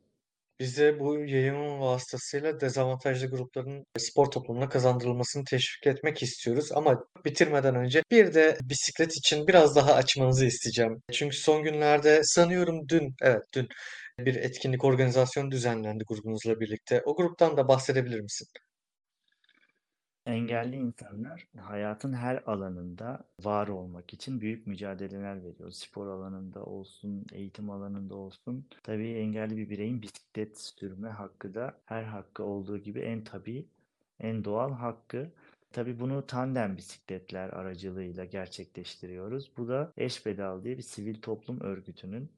Biz 0.61 0.79
de 0.79 1.01
bu 1.01 1.19
yayın 1.19 1.81
vasıtasıyla 1.81 2.61
dezavantajlı 2.61 3.27
grupların 3.31 3.85
spor 3.99 4.27
toplumuna 4.31 4.69
kazandırılmasını 4.69 5.45
teşvik 5.45 5.87
etmek 5.87 6.23
istiyoruz. 6.23 6.73
Ama 6.73 7.05
bitirmeden 7.25 7.75
önce 7.75 8.03
bir 8.11 8.35
de 8.35 8.59
bisiklet 8.63 9.17
için 9.17 9.47
biraz 9.47 9.77
daha 9.77 9.95
açmanızı 9.95 10.47
isteyeceğim. 10.47 11.03
Çünkü 11.13 11.37
son 11.37 11.63
günlerde 11.63 12.21
sanıyorum 12.25 12.89
dün, 12.89 13.15
evet 13.23 13.43
dün 13.55 13.69
bir 14.19 14.35
etkinlik 14.35 14.85
organizasyonu 14.85 15.51
düzenlendi 15.51 16.05
grubunuzla 16.09 16.61
birlikte. 16.61 17.03
O 17.05 17.17
gruptan 17.17 17.57
da 17.57 17.69
bahsedebilir 17.69 18.21
misin? 18.21 18.49
Engelli 20.29 20.77
insanlar 20.77 21.47
hayatın 21.57 22.13
her 22.13 22.43
alanında 22.47 23.25
var 23.45 23.69
olmak 23.69 24.15
için 24.15 24.41
büyük 24.41 24.67
mücadeleler 24.67 25.45
veriyor. 25.45 25.71
Spor 25.71 26.07
alanında 26.07 26.65
olsun, 26.65 27.27
eğitim 27.33 27.71
alanında 27.71 28.15
olsun. 28.15 28.67
Tabii 28.83 29.09
engelli 29.09 29.57
bir 29.57 29.71
bireyin 29.71 30.03
bisiklet 30.03 30.59
sürme 30.59 31.09
hakkı 31.09 31.55
da 31.55 31.81
her 31.85 32.03
hakkı 32.03 32.45
olduğu 32.45 32.79
gibi 32.79 33.01
en 33.01 33.25
tabii, 33.25 33.67
en 34.21 34.45
doğal 34.45 34.73
hakkı. 34.73 35.31
Tabii 35.73 36.01
bunu 36.01 36.27
tandem 36.27 36.77
bisikletler 36.77 37.49
aracılığıyla 37.49 38.25
gerçekleştiriyoruz. 38.25 39.51
Bu 39.57 39.69
da 39.69 39.93
Eş 39.97 40.23
Pedal 40.23 40.65
diye 40.65 40.79
bir 40.79 40.83
sivil 40.83 41.21
toplum 41.21 41.61
örgütünün 41.61 42.31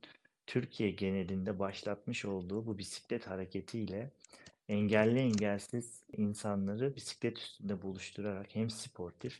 Türkiye 0.47 0.91
genelinde 0.91 1.59
başlatmış 1.59 2.25
olduğu 2.25 2.67
bu 2.67 2.79
bisiklet 2.79 3.27
hareketiyle 3.27 4.11
engelli 4.71 5.19
engelsiz 5.19 6.03
insanları 6.17 6.97
bisiklet 6.97 7.39
üstünde 7.39 7.83
buluşturarak 7.83 8.55
hem 8.55 8.71
sportif 8.71 9.39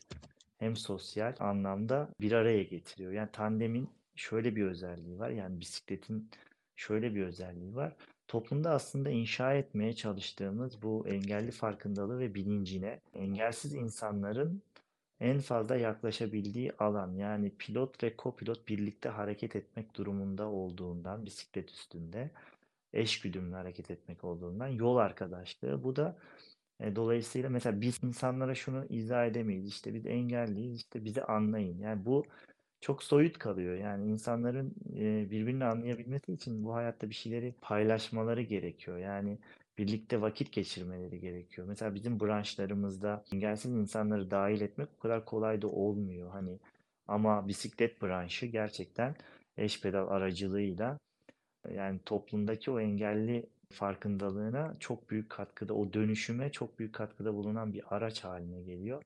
hem 0.57 0.75
sosyal 0.75 1.35
anlamda 1.39 2.09
bir 2.21 2.31
araya 2.31 2.63
getiriyor. 2.63 3.11
Yani 3.11 3.29
tandemin 3.33 3.89
şöyle 4.15 4.55
bir 4.55 4.63
özelliği 4.63 5.19
var. 5.19 5.29
Yani 5.29 5.59
bisikletin 5.59 6.29
şöyle 6.75 7.15
bir 7.15 7.23
özelliği 7.23 7.75
var. 7.75 7.95
Toplumda 8.27 8.71
aslında 8.71 9.09
inşa 9.09 9.53
etmeye 9.53 9.93
çalıştığımız 9.93 10.81
bu 10.81 11.07
engelli 11.07 11.51
farkındalığı 11.51 12.19
ve 12.19 12.35
bilincine 12.35 12.99
engelsiz 13.13 13.73
insanların 13.73 14.61
en 15.19 15.39
fazla 15.39 15.75
yaklaşabildiği 15.75 16.71
alan 16.79 17.15
yani 17.15 17.51
pilot 17.59 18.03
ve 18.03 18.15
kopilot 18.15 18.67
birlikte 18.67 19.09
hareket 19.09 19.55
etmek 19.55 19.95
durumunda 19.95 20.49
olduğundan 20.49 21.25
bisiklet 21.25 21.69
üstünde 21.69 22.31
eşgüdümlü 22.93 23.55
hareket 23.55 23.91
etmek 23.91 24.23
olduğundan 24.23 24.67
yol 24.67 24.97
arkadaşlığı. 24.97 25.83
Bu 25.83 25.95
da 25.95 26.17
e, 26.79 26.95
dolayısıyla 26.95 27.49
mesela 27.49 27.81
biz 27.81 28.03
insanlara 28.03 28.55
şunu 28.55 28.85
izah 28.89 29.25
edemeyiz. 29.27 29.67
İşte 29.67 29.93
biz 29.93 30.05
engelliyiz, 30.05 30.77
işte 30.77 31.05
bizi 31.05 31.23
anlayın. 31.23 31.79
Yani 31.79 32.05
bu 32.05 32.25
çok 32.81 33.03
soyut 33.03 33.37
kalıyor. 33.39 33.75
Yani 33.75 34.07
insanların 34.11 34.75
e, 34.95 35.31
birbirini 35.31 35.65
anlayabilmesi 35.65 36.33
için 36.33 36.63
bu 36.63 36.75
hayatta 36.75 37.09
bir 37.09 37.15
şeyleri 37.15 37.55
paylaşmaları 37.61 38.41
gerekiyor. 38.41 38.97
Yani 38.97 39.39
birlikte 39.77 40.21
vakit 40.21 40.51
geçirmeleri 40.51 41.19
gerekiyor. 41.19 41.67
Mesela 41.67 41.95
bizim 41.95 42.19
branşlarımızda 42.19 43.23
engelsiz 43.33 43.71
insanları 43.71 44.31
dahil 44.31 44.61
etmek 44.61 44.89
o 44.97 44.99
kadar 44.99 45.25
kolay 45.25 45.61
da 45.61 45.67
olmuyor. 45.67 46.31
Hani 46.31 46.59
Ama 47.07 47.47
bisiklet 47.47 48.01
branşı 48.01 48.45
gerçekten 48.45 49.15
eş 49.57 49.81
pedal 49.81 50.07
aracılığıyla 50.07 50.99
yani 51.69 51.99
toplumdaki 52.05 52.71
o 52.71 52.79
engelli 52.79 53.49
farkındalığına 53.71 54.75
çok 54.79 55.09
büyük 55.09 55.29
katkıda, 55.29 55.73
o 55.73 55.93
dönüşüme 55.93 56.51
çok 56.51 56.79
büyük 56.79 56.95
katkıda 56.95 57.33
bulunan 57.33 57.73
bir 57.73 57.95
araç 57.95 58.23
haline 58.23 58.61
geliyor. 58.61 59.03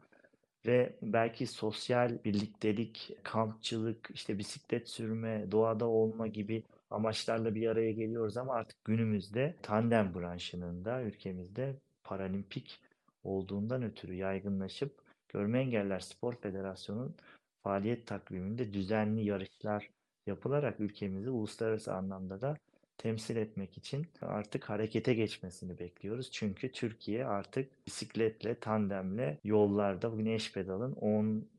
Ve 0.65 0.95
belki 1.01 1.47
sosyal 1.47 2.23
birliktelik, 2.25 3.17
kampçılık, 3.23 4.09
işte 4.13 4.37
bisiklet 4.37 4.89
sürme, 4.89 5.51
doğada 5.51 5.85
olma 5.87 6.27
gibi 6.27 6.63
amaçlarla 6.89 7.55
bir 7.55 7.67
araya 7.67 7.91
geliyoruz 7.91 8.37
ama 8.37 8.53
artık 8.53 8.85
günümüzde 8.85 9.55
tandem 9.61 10.15
branşının 10.15 10.85
da 10.85 11.01
ülkemizde 11.01 11.75
paralimpik 12.03 12.79
olduğundan 13.23 13.83
ötürü 13.83 14.13
yaygınlaşıp 14.13 15.01
Görme 15.29 15.59
Engeller 15.59 15.99
Spor 15.99 16.35
Federasyonu'nun 16.35 17.15
faaliyet 17.63 18.07
takviminde 18.07 18.73
düzenli 18.73 19.25
yarışlar 19.25 19.89
yapılarak 20.27 20.79
ülkemizi 20.79 21.29
uluslararası 21.29 21.93
anlamda 21.93 22.41
da 22.41 22.57
temsil 22.97 23.35
etmek 23.35 23.77
için 23.77 24.07
artık 24.21 24.69
harekete 24.69 25.13
geçmesini 25.13 25.79
bekliyoruz. 25.79 26.29
Çünkü 26.31 26.71
Türkiye 26.71 27.25
artık 27.25 27.87
bisikletle, 27.87 28.55
tandemle 28.59 29.37
yollarda 29.43 30.11
bugün 30.11 30.25
eş 30.25 30.53
pedalın 30.53 30.93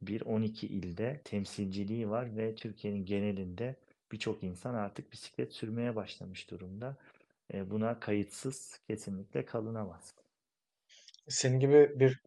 11-12 0.02 0.66
ilde 0.66 1.20
temsilciliği 1.24 2.11
var 2.11 2.37
ve 2.37 2.55
Türkiye'nin 2.55 3.05
genelinde 3.05 3.76
birçok 4.12 4.42
insan 4.42 4.74
artık 4.74 5.12
bisiklet 5.12 5.52
sürmeye 5.52 5.96
başlamış 5.96 6.50
durumda. 6.50 6.96
E, 7.55 7.70
Buna 7.70 8.00
kayıtsız 8.00 8.81
kesinlikle 8.88 9.44
kalınamaz. 9.44 10.14
Senin 11.29 11.61
gibi 11.61 12.00
bir 12.00 12.20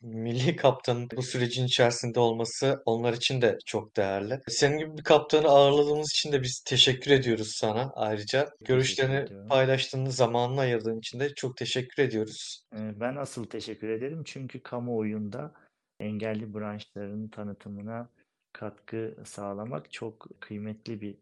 milli 0.00 0.56
kaptanın 0.56 1.08
bu 1.16 1.22
sürecin 1.22 1.66
içerisinde 1.66 2.20
olması 2.20 2.82
onlar 2.84 3.12
için 3.12 3.42
de 3.42 3.58
çok 3.66 3.96
değerli. 3.96 4.40
Senin 4.48 4.78
gibi 4.78 4.98
bir 4.98 5.04
kaptanı 5.04 5.48
ağırladığımız 5.48 6.10
için 6.10 6.32
de 6.32 6.42
biz 6.42 6.60
teşekkür 6.66 7.10
ediyoruz 7.10 7.52
sana 7.56 7.92
ayrıca. 7.94 8.48
Görüşlerini 8.60 9.48
paylaştığın, 9.48 10.06
zamanını 10.06 10.60
ayırdığın 10.60 10.98
için 10.98 11.20
de 11.20 11.34
çok 11.34 11.56
teşekkür 11.56 12.02
ediyoruz. 12.02 12.64
E, 12.74 13.00
Ben 13.00 13.16
asıl 13.16 13.44
teşekkür 13.44 13.88
ederim 13.88 14.22
çünkü 14.24 14.62
kamuoyunda 14.62 15.52
engelli 16.00 16.54
branşların 16.54 17.28
tanıtımına 17.28 18.08
katkı 18.52 19.16
sağlamak 19.24 19.92
çok 19.92 20.28
kıymetli 20.40 21.00
bir 21.00 21.16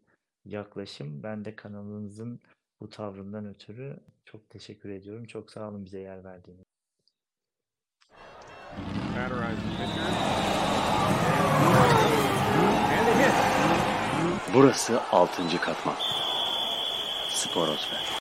yaklaşım. 0.45 1.23
Ben 1.23 1.45
de 1.45 1.57
kanalınızın 1.57 2.41
bu 2.81 2.89
tavrından 2.89 3.47
ötürü 3.47 3.97
çok 4.25 4.51
teşekkür 4.51 4.91
ediyorum. 4.91 5.25
Çok 5.25 5.51
sağ 5.51 5.69
olun 5.69 5.85
bize 5.85 6.01
yer 6.01 6.25
verdiğiniz. 6.25 6.65
Burası 14.55 15.01
6. 15.13 15.61
katman. 15.61 15.95
Sporosfer. 17.29 18.01